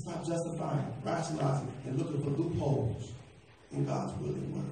[0.04, 3.14] Stop justifying, rationalizing, and looking for loopholes
[3.72, 4.72] in God's will and word.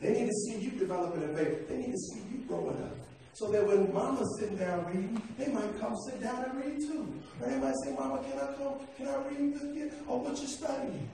[0.00, 1.68] They need to see you developing a faith.
[1.68, 2.96] They need to see you growing up.
[3.34, 7.14] So that when mama's sitting down reading, they might come sit down and read too.
[7.40, 8.80] Or they might say, Mama, can I come?
[8.96, 9.92] Can I read with you?
[10.08, 11.08] Or what you studying?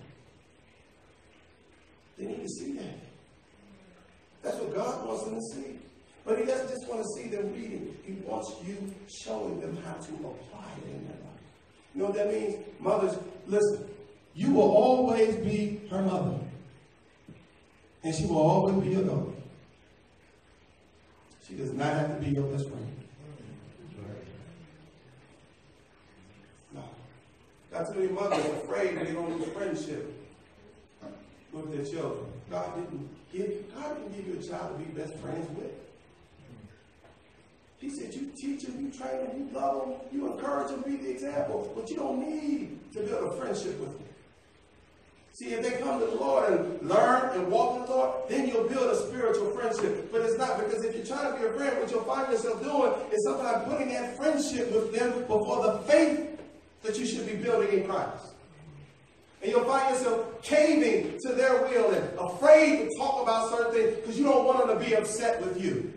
[2.17, 2.99] They need to see that.
[4.43, 5.79] That's what God wants them to see.
[6.25, 7.97] But He doesn't just want to see them reading.
[8.03, 11.32] He wants you showing them how to apply it in their life.
[11.95, 12.57] You know what that means?
[12.81, 13.89] Mothers, listen.
[14.35, 16.39] You will always be her mother.
[18.03, 19.33] And she will always be your daughter.
[21.47, 22.97] She does not have to be your best friend.
[26.75, 26.83] No.
[27.71, 30.19] Got too many mothers afraid they don't lose friendship
[31.53, 32.27] with their children.
[32.51, 35.82] God didn't give God didn't give you a child to be best friends with.
[37.83, 40.97] He said you teach them, you train them, you love them, you encourage them, be
[40.97, 41.73] the example.
[41.75, 44.07] But you don't need to build a friendship with them.
[45.33, 48.47] See, if they come to the Lord and learn and walk with the Lord, then
[48.47, 50.13] you'll build a spiritual friendship.
[50.13, 52.63] But it's not because if you're trying to be a friend, what you'll find yourself
[52.63, 56.39] doing is sometimes putting that friendship with them before the faith
[56.85, 58.27] that you should be building in Christ.
[59.43, 63.97] And you'll find yourself caving to their will and afraid to talk about certain things
[63.97, 65.93] because you don't want them to be upset with you.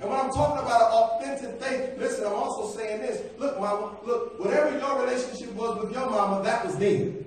[0.00, 3.22] And when I'm talking about an authentic faith, listen, I'm also saying this.
[3.38, 7.24] Look, mama, look, whatever your relationship was with your mama, that was then.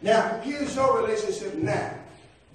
[0.00, 1.94] Now, here's your relationship now.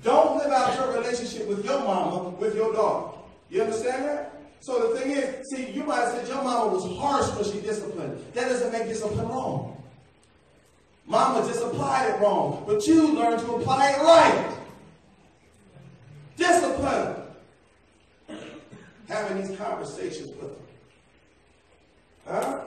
[0.04, 3.18] Don't live out your relationship with your mama with your daughter.
[3.50, 4.42] You understand that?
[4.62, 7.62] So the thing is, see, you might have said your mama was harsh when she
[7.66, 8.24] disciplined.
[8.34, 9.82] That doesn't make discipline wrong.
[11.06, 14.58] Mama just applied it wrong, but you learned to apply it right.
[16.38, 17.19] Discipline.
[19.10, 20.56] Having these conversations with them.
[22.28, 22.62] Huh?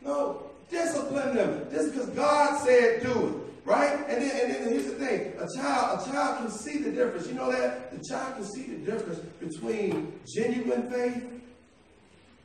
[0.00, 1.66] No, discipline them.
[1.72, 3.34] Just because God said do it.
[3.66, 3.98] Right?
[4.08, 5.32] And then, and then here's the thing.
[5.40, 7.26] A child, a child can see the difference.
[7.26, 7.90] You know that?
[7.90, 11.24] The child can see the difference between genuine faith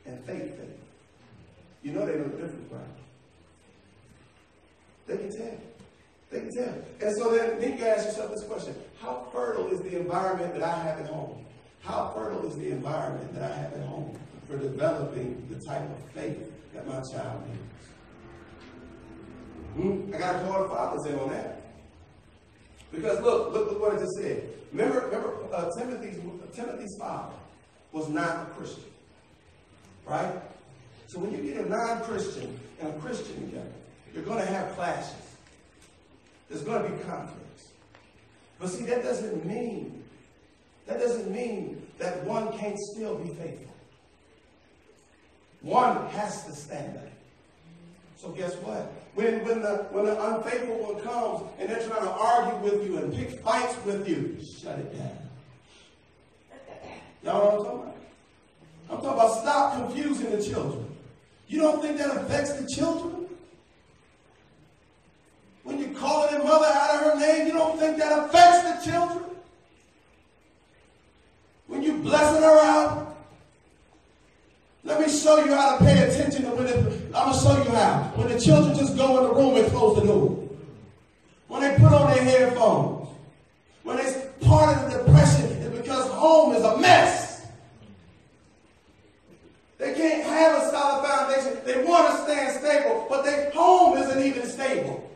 [0.04, 0.80] and fake faith.
[1.84, 2.82] You know they know the difference, right?
[5.06, 5.58] They can tell.
[6.30, 6.74] They can tell.
[7.00, 8.74] And so then, then you ask yourself this question.
[9.00, 11.44] How fertile is the environment that I have at home?
[11.82, 14.16] How fertile is the environment that I have at home
[14.48, 17.82] for developing the type of faith that my child needs?
[19.74, 20.14] Hmm?
[20.14, 21.62] I got to call the fathers in on that.
[22.92, 24.48] Because look, look, look what I just said.
[24.72, 26.18] Remember, remember uh, Timothy's,
[26.54, 27.34] Timothy's father
[27.90, 28.84] was not a Christian.
[30.06, 30.34] Right?
[31.08, 33.72] So when you get a non-Christian and a Christian together,
[34.14, 35.14] you're going to have clashes.
[36.48, 37.68] There's going to be conflicts.
[38.58, 40.01] But see, that doesn't mean,
[40.86, 43.72] that doesn't mean that one can't still be faithful.
[45.60, 47.04] One has to stand up.
[48.16, 48.92] So guess what?
[49.14, 52.98] When, when, the, when the unfaithful one comes and they're trying to argue with you
[52.98, 55.18] and pick fights with you, shut it down.
[57.22, 57.96] Y'all know what I'm talking about?
[58.90, 60.86] I'm talking about stop confusing the children.
[61.46, 63.26] You don't think that affects the children?
[65.64, 68.90] When you're calling their mother out of her name, you don't think that affects the
[68.90, 69.31] children?
[72.02, 73.16] Blessing her out?
[74.82, 76.76] Let me show you how to pay attention to when it,
[77.14, 78.12] I'm gonna show you how.
[78.16, 80.48] When the children just go in the room and close the door.
[81.46, 83.08] When they put on their headphones.
[83.84, 87.46] When it's part of the depression is because home is a mess.
[89.78, 91.58] They can't have a solid foundation.
[91.64, 95.08] They want to stand stable, but their home isn't even stable.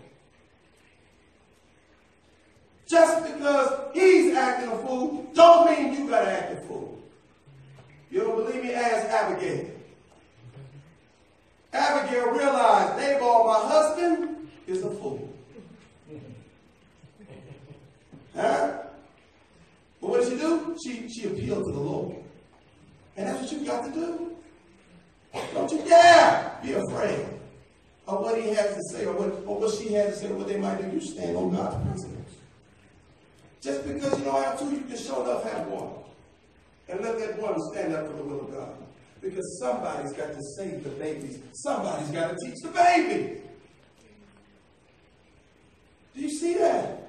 [2.86, 6.98] Just because he's acting a fool, don't mean you gotta act a fool.
[8.10, 8.72] You don't believe me?
[8.72, 9.70] Ask Abigail.
[11.72, 15.28] Abigail realized Nabal, my husband, is a fool.
[18.34, 18.78] Huh?
[20.00, 20.76] But what did she do?
[20.84, 22.16] She, she appealed to the Lord.
[23.16, 24.36] And that's what you got to do.
[25.54, 27.26] Don't you dare be afraid
[28.06, 30.36] of what he has to say or what, or what she has to say or
[30.36, 30.94] what they might do.
[30.94, 32.15] You stand on God's principles.
[33.60, 35.90] Just because you don't have two, you can show enough have one.
[36.88, 38.74] And let that one stand up for the will of God.
[39.20, 41.40] Because somebody's got to save the babies.
[41.52, 43.40] Somebody's got to teach the baby.
[46.14, 47.06] Do you see that?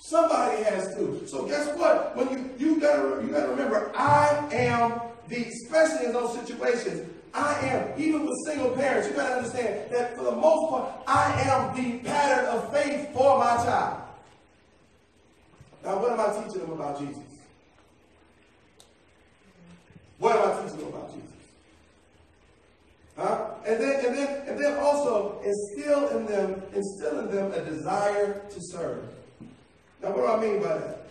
[0.00, 1.26] Somebody has to.
[1.26, 2.16] So guess what?
[2.16, 7.10] When you you gotta you gotta remember, I am the especially in those situations.
[7.34, 9.08] I am even with single parents.
[9.08, 13.38] You gotta understand that for the most part, I am the pattern of faith for
[13.38, 14.05] my child.
[15.86, 17.22] Now, what am I teaching them about Jesus?
[20.18, 21.30] What am I teaching them about Jesus?
[23.16, 23.50] Huh?
[23.64, 28.42] And then, and then, and then also instill in them, instill in them a desire
[28.50, 29.04] to serve.
[30.02, 31.06] Now, what do I mean by that?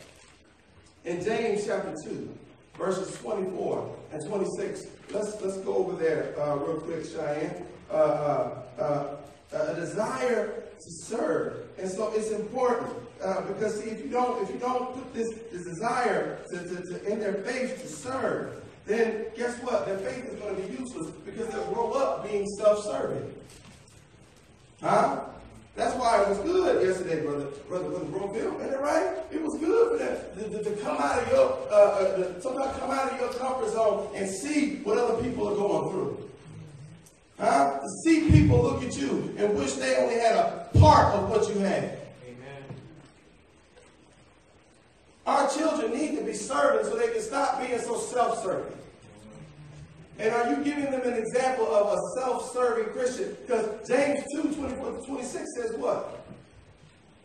[1.06, 2.38] In James chapter 2,
[2.78, 7.66] verses 24 and 26, let's, let's go over there uh, real quick, Cheyenne.
[7.90, 9.16] Uh, uh,
[9.54, 11.66] uh, a desire to serve.
[11.78, 15.30] And so it's important uh, because see, if you don't, if you don't put this,
[15.52, 19.86] this desire to, to, to, in their faith to serve, then guess what?
[19.86, 23.34] Their faith is going to be useless because they'll grow up being self-serving.
[24.82, 25.22] Huh?
[25.76, 28.64] That's why it was good yesterday, brother, brother, brother Bromville.
[28.64, 29.18] Ain't it right?
[29.30, 32.80] It was good for them to, to, to come out of your, uh, uh, to,
[32.80, 36.30] come out of your comfort zone and see what other people are going through.
[37.40, 37.80] Huh?
[37.80, 41.50] To see people look at you and wish they only had a part of what
[41.50, 42.00] you had.
[42.26, 42.64] Amen.
[45.26, 48.72] Our children need to be serving so they can stop being so self-serving.
[50.18, 53.36] And are you giving them an example of a self-serving Christian?
[53.42, 56.26] Because James 2, 24 to 26 says what?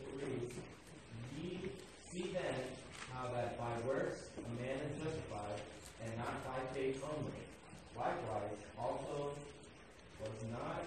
[0.00, 0.54] It reads,
[1.40, 1.70] Ye
[2.12, 2.54] see then
[3.12, 5.60] how that by works a man is justified,
[6.04, 7.30] and not by faith only.
[7.96, 9.49] Likewise, also was
[10.50, 10.82] not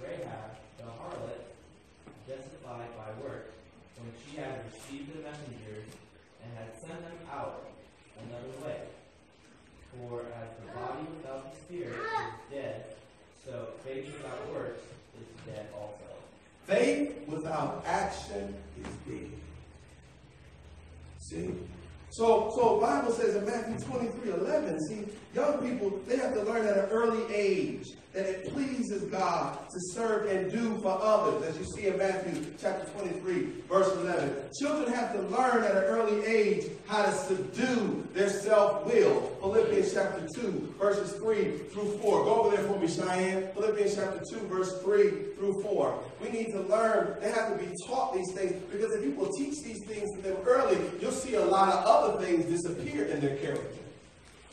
[0.00, 1.40] Rahab the harlot
[2.26, 3.54] justified by works,
[3.98, 5.86] when she had received the messengers,
[6.42, 7.66] and had sent them out
[8.18, 8.80] another way?
[9.92, 12.84] For as the body without the spirit is dead,
[13.44, 14.82] so faith without works
[15.20, 15.94] is dead also.
[16.66, 19.30] Faith without action is dead.
[21.18, 21.54] See?
[22.10, 25.04] So, so Bible says in Matthew 23, 11, see,
[25.34, 29.80] young people, they have to learn at an early age that it pleases God to
[29.92, 34.32] serve and do for others, as you see in Matthew chapter 23, verse 11.
[34.56, 39.20] Children have to learn at an early age how to subdue their self-will.
[39.40, 42.24] Philippians chapter 2, verses 3 through 4.
[42.24, 43.48] Go over there for me, Cheyenne.
[43.52, 45.98] Philippians chapter 2, verse 3 through 4.
[46.22, 49.32] We need to learn, they have to be taught these things, because if you will
[49.32, 53.20] teach these things to them early, you'll see a lot of other things disappear in
[53.20, 53.80] their character.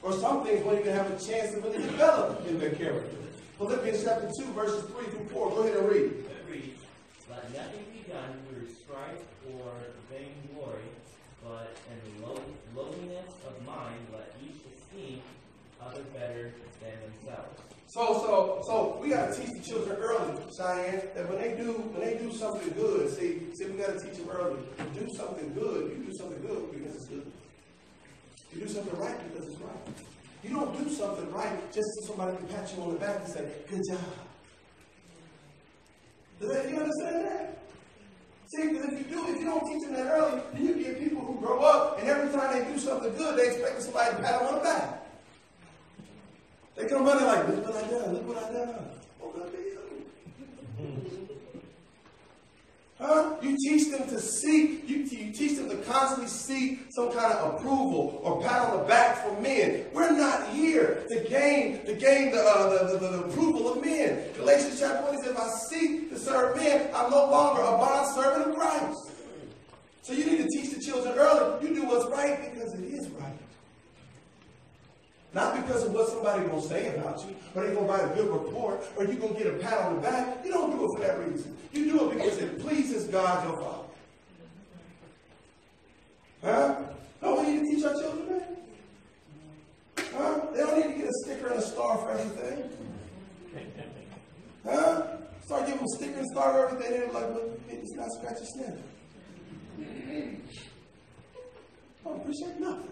[0.01, 3.17] Or some things won't even have a chance to really develop in their character.
[3.61, 5.49] Philippians chapter 2, verses 3 through 4.
[5.51, 6.05] Go ahead and read.
[6.05, 6.81] It reads,
[7.29, 9.21] Let nothing be done through strife
[9.53, 9.71] or
[10.09, 10.89] vainglory,
[11.43, 12.41] but in low,
[12.75, 15.21] lowliness of mind let each esteem
[15.79, 17.61] other better than themselves.
[17.85, 21.73] So, so, so we got to teach the children early, Cheyenne, that when they do,
[21.93, 24.57] when they do something good, see, see, we got to teach them early.
[24.95, 25.91] Do something good.
[25.91, 27.31] You do something good because it's good.
[28.55, 30.20] You do something right because it's right.
[30.43, 33.33] You don't do something right just so somebody can pat you on the back and
[33.33, 33.99] say, "Good job."
[36.39, 37.57] Does that, you understand that?
[38.47, 40.99] See, because if you do, if you don't teach them that early, then you get
[40.99, 44.21] people who grow up and every time they do something good, they expect somebody to
[44.21, 45.05] pat them on the back.
[46.75, 48.75] They come running like, look what I done, look what I done.
[49.21, 49.77] Oh, good for you.
[53.01, 53.35] Huh?
[53.41, 57.55] You teach them to seek, you, you teach them to constantly seek some kind of
[57.55, 59.85] approval or pat on the back from men.
[59.91, 64.23] We're not here to gain to gain the, uh, the, the, the approval of men.
[64.35, 68.13] Galatians chapter 1 says, if I seek to serve men, I'm no longer a bond
[68.13, 69.11] servant of Christ.
[70.03, 71.67] So you need to teach the children early.
[71.67, 73.30] You do what's right because it is right.
[75.33, 78.29] Not because of what somebody gonna say about you, or they're gonna write a good
[78.29, 80.45] report, or you're gonna get a pat on the back.
[80.45, 81.57] You don't do it for that reason.
[81.71, 83.87] You do it because it pleases God your Father.
[86.43, 86.75] Huh?
[87.21, 90.05] Don't we need to teach our children that?
[90.13, 90.39] Huh?
[90.53, 92.69] They don't need to get a sticker and a star for everything.
[94.65, 95.03] Huh?
[95.45, 96.91] Start giving them a sticker and star for everything.
[96.91, 98.75] They're like, well, it's not scratch a sniff.
[102.03, 102.91] Don't appreciate nothing.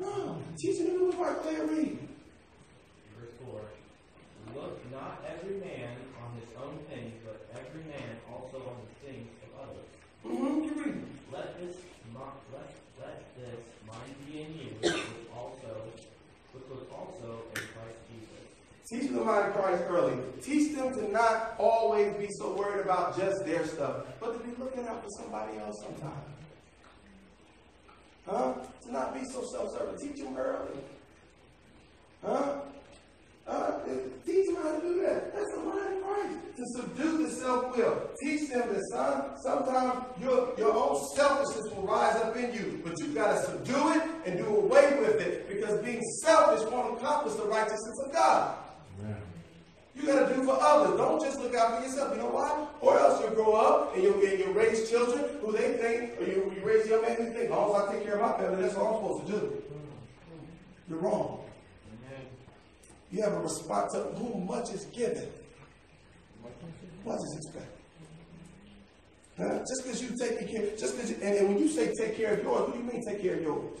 [0.00, 1.98] No, teaching them to like play and read.
[3.18, 3.60] Verse 4
[4.54, 9.28] Look not every man on his own things, but every man also on the things
[9.42, 9.88] of others.
[10.24, 11.32] Mm-hmm.
[11.32, 11.76] Let this
[12.14, 12.70] let
[13.00, 15.02] let this mind be in you, which
[15.34, 15.82] also
[16.52, 18.48] which was also in Christ Jesus.
[18.88, 20.16] Teach them mind of Christ early.
[20.42, 24.54] Teach them to not always be so worried about just their stuff, but to be
[24.62, 26.37] looking out for somebody else sometimes.
[28.28, 28.54] Huh?
[28.82, 29.98] To not be so self-serving.
[29.98, 30.80] Teach them early.
[32.24, 32.60] Huh?
[33.46, 33.78] Uh,
[34.26, 35.34] teach them how to do that.
[35.34, 36.38] That's the mind of Christ.
[36.56, 38.10] To subdue the self-will.
[38.22, 42.98] Teach them that son, sometimes your, your own selfishness will rise up in you, but
[42.98, 47.34] you've got to subdue it and do away with it because being selfish won't accomplish
[47.36, 48.54] the righteousness of God.
[49.98, 50.96] You got to do for others.
[50.96, 52.14] Don't just look out for yourself.
[52.14, 52.66] You know why?
[52.80, 56.24] Or else you'll grow up and you'll, and you'll raise children who they think, or
[56.24, 58.38] you, you raise young men who think, as long as I take care of my
[58.38, 59.62] family, that's all I'm supposed to do.
[60.88, 61.44] You're wrong.
[61.88, 62.26] Amen.
[63.10, 65.28] You have a response to whom much is given.
[67.04, 67.72] Much is expected.
[69.36, 69.58] Huh?
[69.58, 72.42] Just because you take care, just because, and, and when you say take care of
[72.42, 73.78] yours, what do you mean take care of yours?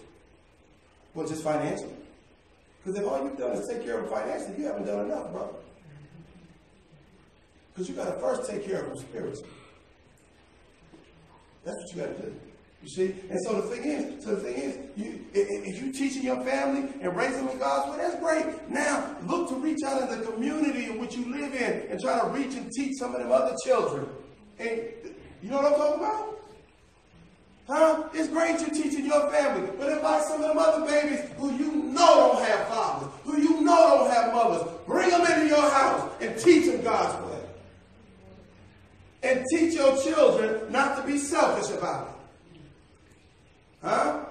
[1.14, 1.94] Well, just financially.
[2.84, 5.54] Because if all you've done is take care of financially, you haven't done enough, brother.
[7.78, 9.48] Because you got to first take care of them spiritually.
[11.64, 12.34] That's what you got to do.
[12.82, 13.14] You see?
[13.30, 16.42] And so the thing is, so the thing is, you, if, if you teaching your
[16.42, 18.68] family and raising them in God's way, that's great.
[18.68, 22.18] Now, look to reach out in the community in which you live in and try
[22.18, 24.08] to reach and teach some of them other children.
[24.58, 24.80] And
[25.40, 26.40] you know what I'm talking about?
[27.68, 28.08] Huh?
[28.12, 31.70] It's great you're teaching your family, but invite some of them other babies who you
[31.74, 34.68] know don't have fathers, who you know don't have mothers.
[34.84, 37.27] Bring them into your house and teach them God's.
[39.22, 42.14] And teach your children not to be selfish about it.
[43.82, 44.24] Huh?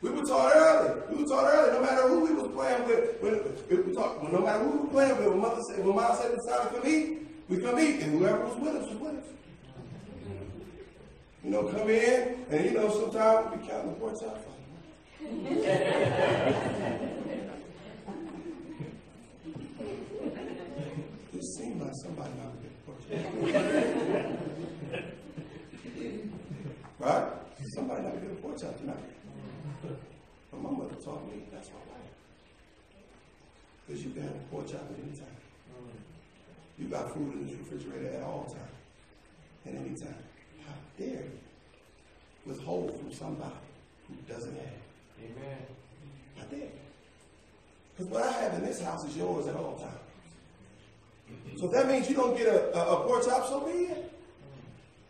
[0.00, 1.00] We were taught early.
[1.10, 1.72] We were taught early.
[1.72, 4.88] No matter who we was playing with, when, we taught, no matter who we were
[4.88, 7.78] playing with, when mother said, when mom said it's time to come eat, we come
[7.78, 9.24] eat, and whoever was with us was with us.
[11.42, 14.38] You know, come in, and you know, sometimes we count the porch out.
[21.64, 23.04] It seemed like somebody not a good porch.
[26.98, 27.26] Right?
[27.74, 28.96] Somebody not a good porch out tonight.
[30.50, 32.12] But my mother taught me that's my wife.
[33.86, 35.38] Because you can have a porch out at any time.
[36.78, 38.76] You got food in the refrigerator at all times.
[39.64, 40.22] At any time.
[40.66, 41.40] How dare you
[42.44, 43.54] withhold from somebody
[44.08, 44.82] who doesn't have?
[45.18, 45.66] Amen.
[46.36, 46.68] How dare you?
[47.96, 50.03] Because what I have in this house is yours at all times.
[51.64, 54.12] So that means you don't get a, a, a pork chop, so it.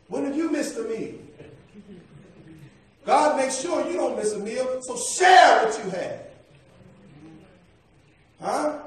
[0.06, 1.14] When have you missed a meal?
[3.04, 6.20] God makes sure you don't miss a meal, so share what you have.
[8.40, 8.78] Huh?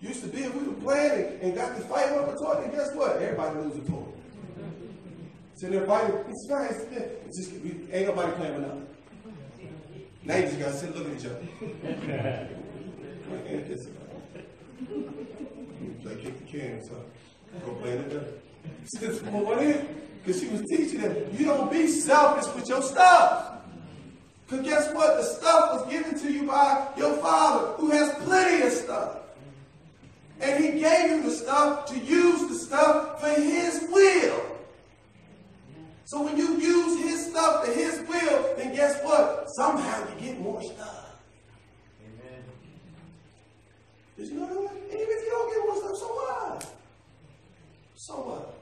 [0.00, 2.72] Used to be if we were playing and, and got to fight over toy, and
[2.72, 3.20] guess what?
[3.20, 4.04] Everybody lose a toy.
[5.56, 8.86] So they're fighting, it's fine, it's, just, we, ain't nobody playing with nothing.
[10.24, 12.48] Now you just gotta sit looking at each other.
[16.02, 17.04] Play kick the can, so
[17.64, 18.42] go play the dirt.
[18.84, 19.84] Since well, what is?
[20.24, 23.52] Because she was teaching them, you don't be selfish with your stuff.
[24.46, 25.16] Because guess what?
[25.16, 29.18] The stuff was given to you by your father, who has plenty of stuff.
[30.40, 34.52] And he gave you the stuff to use the stuff for his will.
[36.04, 39.46] So when you use his stuff to his will, then guess what?
[39.56, 41.16] Somehow you get more stuff.
[42.02, 42.44] Amen.
[44.16, 44.72] Did you know that?
[44.72, 46.74] And even if you don't get more stuff, so what?
[47.94, 48.54] So what?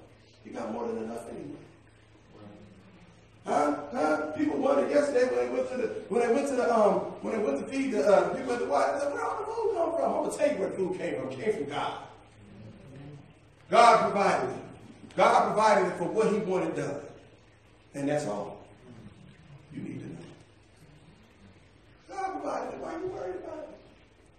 [0.44, 1.60] You got more than enough anyway.
[3.44, 3.76] Huh?
[3.92, 4.16] Huh?
[4.36, 6.92] People wondered yesterday when they went to the when they went to the um
[7.22, 9.12] when they went to feed the uh, people at the what?
[9.12, 10.04] Where all the food come from?
[10.04, 11.30] I'm gonna tell you where the food came from.
[11.30, 12.02] It came from God.
[13.70, 14.62] God provided it.
[15.16, 17.00] God provided it for what He wanted done,
[17.94, 18.66] and that's all.
[19.72, 20.16] You need to know.
[22.08, 22.80] God provided it.
[22.80, 23.79] Why are you worried about it?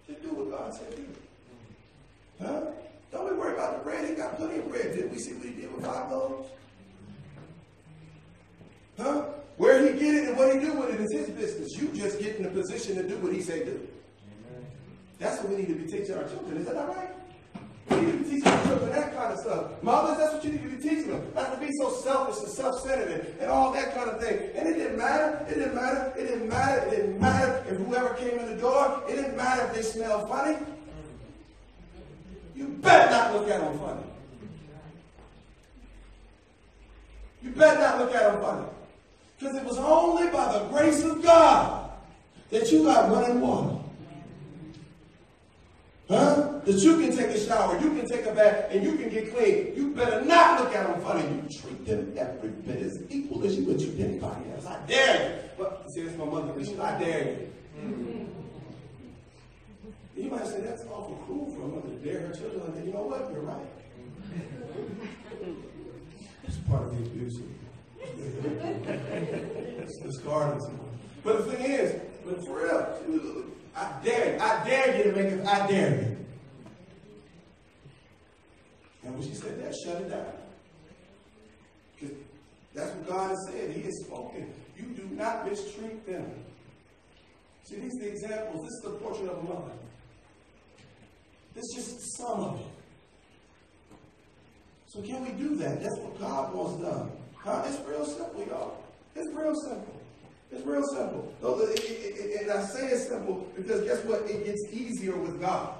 [0.06, 1.06] Just do what God said do.
[2.40, 2.62] Huh?
[3.12, 4.08] Don't we worry about the bread.
[4.08, 4.94] He got plenty of bread.
[4.94, 6.48] Didn't we see what he did with five loaves?
[8.98, 9.24] Huh?
[9.56, 11.70] Where he get it and what he do with it is his business.
[11.76, 13.86] You just get in a position to do what he say do.
[15.18, 16.56] That's what we need to be teaching our children.
[16.56, 17.10] Is that not right?
[17.90, 19.82] We need to be teaching children that kind of stuff.
[19.82, 21.32] Mothers, that's what you need to be teaching them.
[21.34, 24.50] Not to be so selfish and self-centered and, and all that kind of thing.
[24.54, 25.44] And it didn't matter.
[25.48, 26.12] It didn't matter.
[26.16, 26.86] It didn't matter.
[26.86, 30.28] It didn't matter if whoever came in the door, it didn't matter if they smelled
[30.28, 30.56] funny.
[32.54, 34.02] You better not look at them funny.
[37.42, 38.66] You better not look at them funny.
[39.38, 41.90] Because it was only by the grace of God
[42.50, 43.81] that you got running water.
[46.12, 46.60] Huh?
[46.66, 49.34] That you can take a shower, you can take a bath, and you can get
[49.34, 49.72] clean.
[49.74, 51.22] You better not look at them funny.
[51.22, 54.66] You treat them every bit as equal as you would treat anybody else.
[54.66, 55.50] I dare you.
[55.56, 56.52] But see, that's my mother.
[56.52, 58.28] I dare you.
[60.14, 62.74] You might say that's awful cruel for a mother to dare her children.
[62.76, 63.32] And you know what?
[63.32, 63.66] You're right.
[66.44, 67.40] It's part of the abuse.
[69.80, 70.78] it's discarding
[71.24, 74.40] But the thing is, but for real, I dare you.
[74.40, 75.46] I dare you to make it.
[75.46, 76.16] I dare you.
[79.04, 80.26] And when she said that, shut it down.
[81.98, 82.16] Because
[82.74, 83.70] that's what God has said.
[83.70, 84.52] He has spoken.
[84.76, 86.30] You do not mistreat them.
[87.64, 88.62] See, these are the examples.
[88.62, 89.72] This is the portrait of a mother.
[91.54, 92.66] This is just some of it.
[94.86, 95.82] So can we do that?
[95.82, 97.10] That's what God wants done.
[97.34, 97.62] Huh?
[97.66, 98.76] It's real simple, y'all.
[99.14, 100.01] It's real simple.
[100.52, 101.32] It's real simple.
[101.42, 104.28] And I say it's simple because guess what?
[104.30, 105.74] It gets easier with God.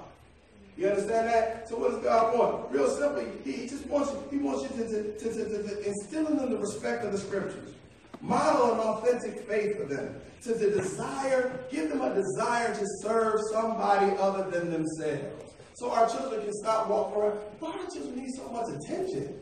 [0.75, 1.69] You understand that?
[1.69, 2.71] So what does God want?
[2.71, 3.23] Real simple.
[3.45, 6.49] He just wants you, he wants you to, to, to, to, to instill in them
[6.49, 7.75] the respect of the scriptures.
[8.21, 10.15] Model an authentic faith for them.
[10.43, 15.53] To the desire, give them a desire to serve somebody other than themselves.
[15.75, 17.37] So our children can stop walking around.
[17.59, 19.39] Why do children need so much attention?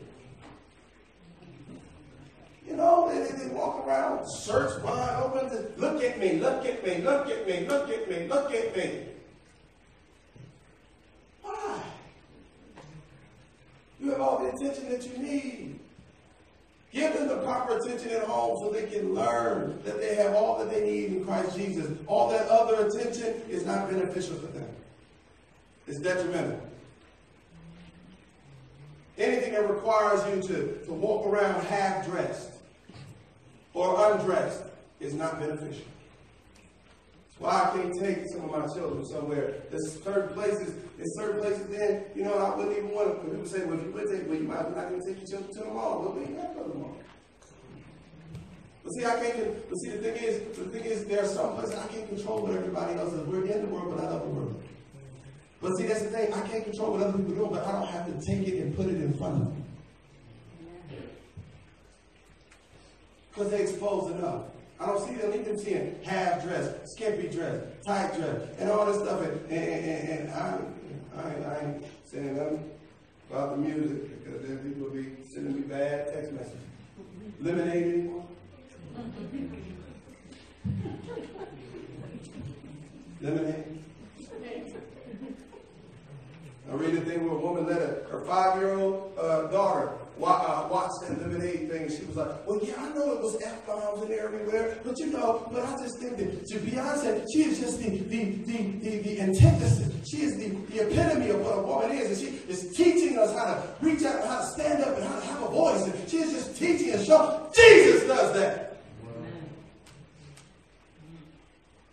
[2.68, 6.86] You know, they, they, they walk around, search wide open, look at me, look at
[6.86, 9.06] me, look at me, look at me, look at me.
[11.42, 11.82] Why?
[14.00, 15.80] You have all the attention that you need.
[16.92, 20.60] Give them the proper attention at home so they can learn that they have all
[20.60, 21.90] that they need in Christ Jesus.
[22.06, 24.68] All that other attention is not beneficial for them.
[25.88, 26.60] It's detrimental.
[29.18, 32.51] Anything that requires you to, to walk around half dressed
[33.74, 34.64] or undressed
[35.00, 35.86] is not beneficial.
[37.28, 39.64] That's why I can't take some of my children somewhere.
[39.70, 43.46] There's certain places, there's certain places then, you know, I wouldn't even want to, people
[43.48, 45.60] say, well, if you would take, well, you might not to take your children to
[45.60, 46.02] the mall.
[46.02, 46.98] Well, we ain't got to go to the mall.
[48.84, 51.56] But see, I can't, but see, the thing is, the thing is, there are some
[51.56, 53.28] places I can't control what everybody else does.
[53.28, 54.64] We're in the world, but not of the world.
[55.62, 56.34] But see, that's the thing.
[56.34, 58.76] I can't control what other people do, but I don't have to take it and
[58.76, 59.64] put it in front of them.
[63.32, 64.44] Because they expose enough.
[64.80, 68.98] I don't see them, even seeing half dress, skimpy dress, tight dress, and all this
[68.98, 69.22] stuff.
[69.22, 70.60] And, and, and, and I,
[71.16, 72.72] I, I ain't saying nothing
[73.30, 76.58] about the music because then people will be sending me bad text messages.
[77.40, 78.26] Lemonade anymore?
[83.22, 83.64] Lemonade?
[86.70, 89.92] I read a thing where a woman let a, her five-year-old uh, daughter
[90.30, 91.84] uh, watch that lemonade thing.
[91.84, 95.08] and She was like, well, yeah, I know it was F-bombs and everywhere, but you
[95.08, 98.98] know, but I just think that to Beyonce, she is just the, the, the, the,
[99.00, 99.94] the antithesis.
[100.10, 102.22] She is the, the epitome of what a woman is.
[102.22, 105.20] And she is teaching us how to reach out, how to stand up, and how
[105.20, 105.84] to have a voice.
[105.86, 107.52] And she is just teaching and showing.
[107.56, 108.68] Jesus does that.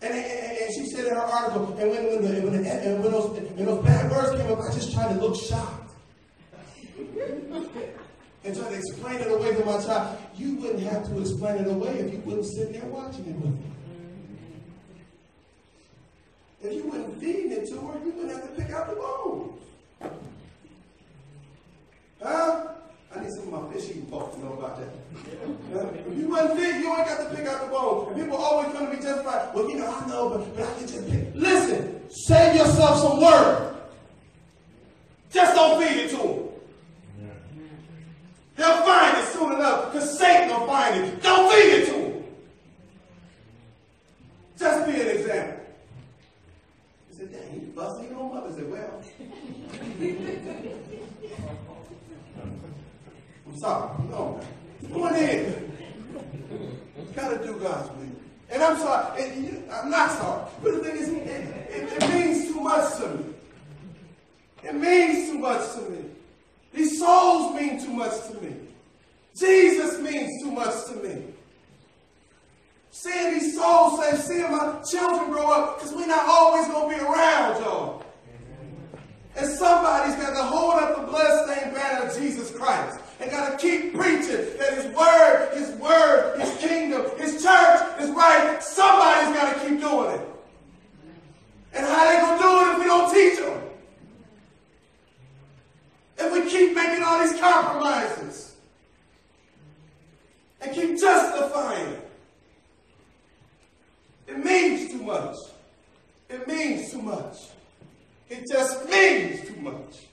[0.01, 3.03] And, and, and, she said in her article, and when, when, the, when, the, and
[3.03, 5.91] when, those, when those bad words came up, I just tried to look shocked.
[8.45, 10.18] and try to explain it away to my child.
[10.36, 13.51] You wouldn't have to explain it away if you wouldn't sit there watching it with
[13.51, 13.68] me.
[16.62, 19.62] If you wouldn't feed it to her, you wouldn't have to pick out the bones.
[22.22, 22.64] Huh?
[23.14, 24.89] I need some of my fish eating folks to know about that.
[26.07, 28.09] If you wasn't fit, you ain't got to pick out the bones.
[28.09, 29.55] And people always going to be justified.
[29.55, 31.28] Well, you know, I know, but, but I can just pick.
[31.34, 33.76] Listen, save yourself some work.
[35.30, 36.39] Just don't feed it to them.
[38.59, 41.22] They'll find it soon enough because Satan will find it.
[41.22, 42.24] Don't feed it to him.
[44.59, 45.64] Just be an example.
[47.09, 48.48] He said, dang, you busting your mother.
[48.48, 49.02] I said, well.
[53.46, 54.02] I'm sorry.
[54.11, 54.40] No.
[54.92, 55.70] Go ahead.
[57.14, 58.09] Gotta do God's will.
[58.50, 59.22] And I'm sorry.
[59.22, 60.50] And you- I'm not sorry.
[60.64, 63.24] But the thing is, it, it, it means too much to me.
[64.64, 66.07] It means too much to me.
[66.72, 68.54] These souls mean too much to me.
[69.38, 71.24] Jesus means too much to me.
[72.90, 76.96] Seeing these souls saved, seeing my children grow up, because we're not always going to
[76.96, 78.04] be around, y'all.
[79.36, 83.56] And somebody's got to hold up the bloodstained banner of Jesus Christ and got to
[83.56, 88.58] keep preaching that His Word, His Word, His kingdom, His church is right.
[88.60, 90.28] Somebody's got to keep doing it.
[91.74, 93.62] And how they going to do it if we don't teach them?
[96.18, 98.56] If we keep making all these compromises
[100.60, 102.10] and keep justifying it.
[104.26, 105.36] It means too much.
[106.28, 107.36] It means too much.
[108.28, 110.06] It just means too much.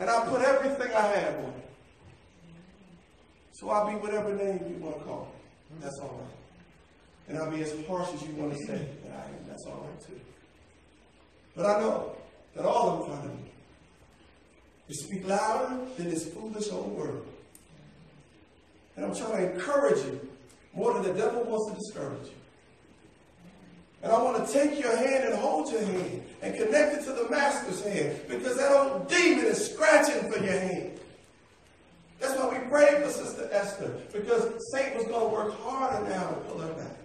[0.00, 1.70] And I put everything I have on it.
[3.52, 5.32] So I'll be whatever name you want to call
[5.70, 5.76] me.
[5.80, 7.28] That's all right.
[7.28, 9.46] And I'll be as harsh as you want to say that I am.
[9.46, 10.20] That's all right too.
[11.56, 12.16] But I know
[12.54, 13.42] that all I'm trying to do
[14.88, 17.26] is speak louder than this foolish old world.
[18.96, 20.28] And I'm trying to encourage you
[20.74, 22.34] more than the devil wants to discourage you.
[24.02, 27.12] And I want to take your hand and hold your hand and connect it to
[27.12, 30.98] the master's hand because that old demon is scratching for your hand.
[32.18, 36.30] That's why we prayed for Sister Esther because Satan was going to work harder now
[36.30, 36.96] to pull her back.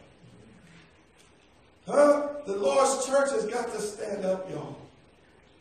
[1.88, 2.28] Huh?
[2.46, 4.76] The Lord's church has got to stand up, y'all.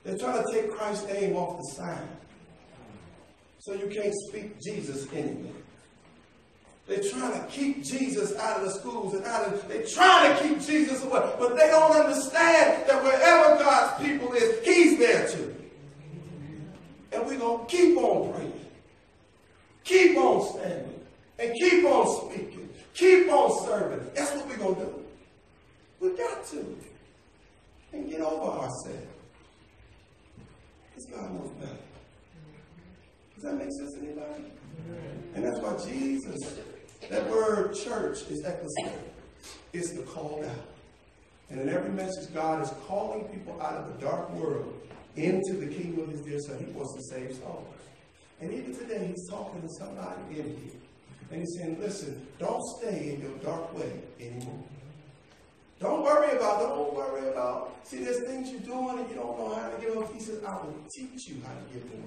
[0.04, 2.08] They're trying to take Christ's name off the sign.
[3.60, 5.52] So you can't speak Jesus anymore.
[6.86, 10.42] They're trying to keep Jesus out of the schools and out of, they're trying to
[10.42, 11.32] keep Jesus away.
[11.38, 15.54] But they don't understand that wherever God's people is, He's there too.
[17.12, 18.52] And we're going to keep on praying.
[19.82, 21.00] Keep on standing.
[21.38, 22.68] And keep on speaking.
[22.94, 24.10] Keep on serving.
[24.14, 25.05] That's what we're going to do.
[26.00, 26.76] We got to.
[27.92, 29.06] And get over ourselves.
[30.94, 31.76] Because God knows better.
[33.34, 34.44] Does that make sense to anybody?
[35.34, 36.58] And that's why Jesus,
[37.10, 38.98] that word church is ecclesia.
[39.72, 40.66] It's the called out.
[41.50, 44.74] And in every message, God is calling people out of the dark world
[45.16, 46.58] into the kingdom of his dear son.
[46.58, 47.66] He wants to save souls.
[48.40, 50.80] And even today, he's talking to somebody in here.
[51.30, 54.64] And he's saying, listen, don't stay in your dark way anymore.
[55.78, 59.54] Don't worry about, don't worry about, see, there's things you're doing and you don't know
[59.54, 60.04] how to get them.
[60.12, 62.02] He says, I will teach you how to get them.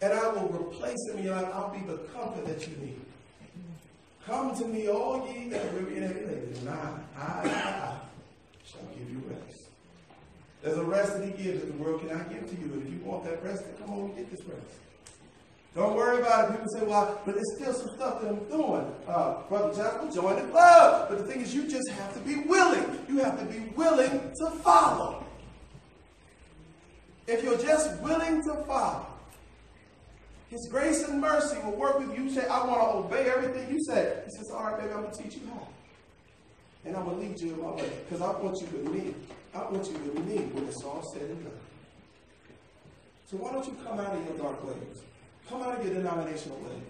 [0.00, 1.34] And I will replace them in your.
[1.34, 3.00] I'll be the comfort that you need.
[4.26, 7.96] Come to me, all ye that are weary and heavy laden, and I, I, I
[8.64, 9.68] shall give you rest.
[10.60, 12.68] There's a rest that he gives that the world cannot give to you.
[12.68, 14.60] But if you want that rest, then come on and get this rest.
[15.74, 16.52] Don't worry about it.
[16.52, 18.94] People say, well, but there's still some stuff that I'm doing.
[19.08, 21.08] Uh, Brother Jasper, join the club.
[21.08, 22.98] But the thing is, you just have to be willing.
[23.08, 25.24] You have to be willing to follow.
[27.26, 29.06] If you're just willing to follow,
[30.50, 32.28] His grace and mercy will work with you.
[32.28, 34.20] Say, I want to obey everything you say.
[34.26, 35.68] He says, all right, baby, I'm going to teach you how.
[36.84, 37.90] And I'm going to lead you in my way.
[38.04, 39.14] Because I want you with me.
[39.54, 41.52] I want you with me when it's all said and done.
[43.24, 45.02] So why don't you come out of your dark ways?
[45.48, 46.80] Come out of your denominational way.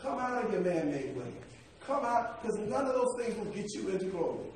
[0.00, 1.32] Come out of your man-made way.
[1.86, 4.46] Come out, because none of those things will get you into glory.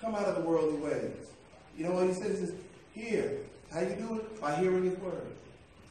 [0.00, 1.26] Come out of the worldly ways.
[1.76, 2.40] You know what he says?
[2.40, 2.54] He says,
[2.94, 3.38] hear.
[3.72, 4.40] How you do it?
[4.40, 5.26] By hearing his word.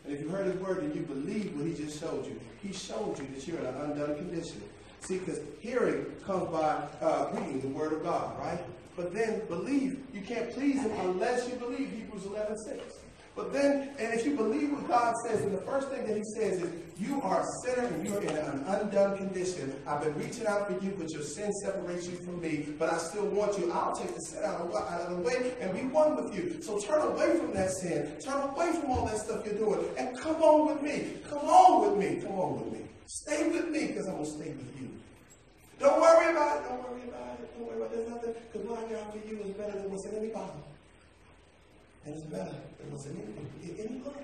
[0.06, 2.74] And if you heard his word and you believe what he just showed you, he
[2.74, 4.62] showed you that you're in an undone condition.
[5.02, 8.60] See, because hearing comes by uh, reading the word of God, right?
[8.96, 13.01] But then believe, you can't please him unless you believe Hebrews 11, 6.
[13.34, 16.24] But then, and if you believe what God says, and the first thing that he
[16.36, 16.70] says is,
[17.00, 19.74] you are a sinner and you're in an undone condition.
[19.88, 22.68] I've been reaching out for you, but your sin separates you from me.
[22.78, 23.72] But I still want you.
[23.72, 26.62] I'll take the sin out of, out of the way and be one with you.
[26.62, 28.18] So turn away from that sin.
[28.24, 29.86] Turn away from all that stuff you're doing.
[29.98, 31.14] And come on with me.
[31.30, 32.22] Come on with me.
[32.22, 32.86] Come on with me.
[33.08, 34.90] Stay with me because I'm going to stay with you.
[35.80, 36.70] Don't worry about it.
[36.70, 37.58] Don't worry about it.
[37.58, 37.96] Don't worry about it.
[37.96, 38.34] There's nothing.
[38.52, 40.71] Because what I got for you is better than what's in any bottle.
[42.06, 44.18] And it's better than what's in any, in any book.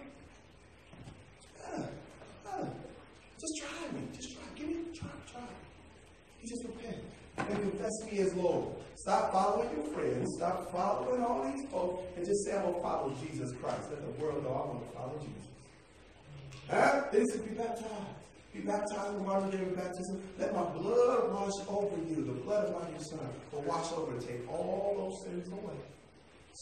[1.62, 1.90] Better.
[3.40, 4.08] Just try me.
[4.16, 4.44] Just try.
[4.56, 5.10] Give me try.
[5.32, 5.42] Try.
[6.42, 7.04] You just repent
[7.38, 8.74] and confess me as Lord.
[8.96, 10.28] Stop following your friends.
[10.38, 13.90] Stop following all these folks and just say, I'm going to follow Jesus Christ.
[13.92, 15.48] Let the world know I want to follow Jesus.
[16.70, 17.04] Huh?
[17.12, 17.92] They said, be baptized.
[18.54, 20.24] Be baptized in the water of baptism.
[20.40, 24.14] Let my blood wash over you, the blood of my dear son, will wash over
[24.14, 25.78] and take all those sins away.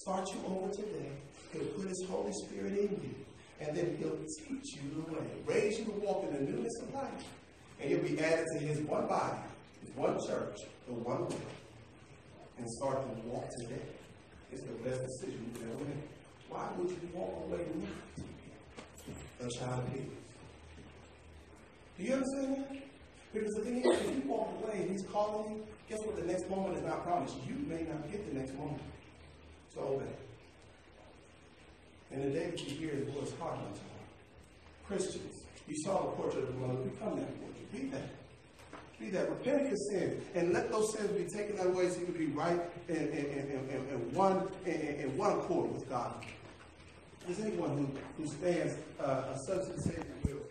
[0.02, 1.10] Start you over today.
[1.54, 3.16] He'll put his Holy Spirit in you.
[3.62, 5.26] And then he'll teach you the way.
[5.46, 7.24] Raise you to walk in the newness of life.
[7.80, 9.38] And you'll be added to his one body,
[9.80, 11.38] his one church, the one way.
[12.58, 13.84] And start to walk today.
[14.52, 16.10] It's the best decision you can ever make.
[16.50, 20.02] Why would you walk away not a child of peace?
[21.98, 22.84] Do you understand that?
[23.34, 26.18] Because the thing is, if you walk away and he's calling you, guess what?
[26.18, 27.36] The next moment is not promised.
[27.48, 28.82] You may not get the next moment.
[29.76, 30.06] So obey.
[32.12, 34.88] And the day that you hear his voice, harden unto heart.
[34.88, 37.72] Christians, you saw the portrait of the mother, become that portrait.
[37.74, 38.10] Be that.
[39.00, 39.30] Be that.
[39.30, 42.28] Repent of your sins and let those sins be taken away so you can be
[42.28, 46.24] right and, and, and, and, and, and one in, in one accord with God.
[47.28, 50.45] Is anyone who, who stands uh, a and Savior will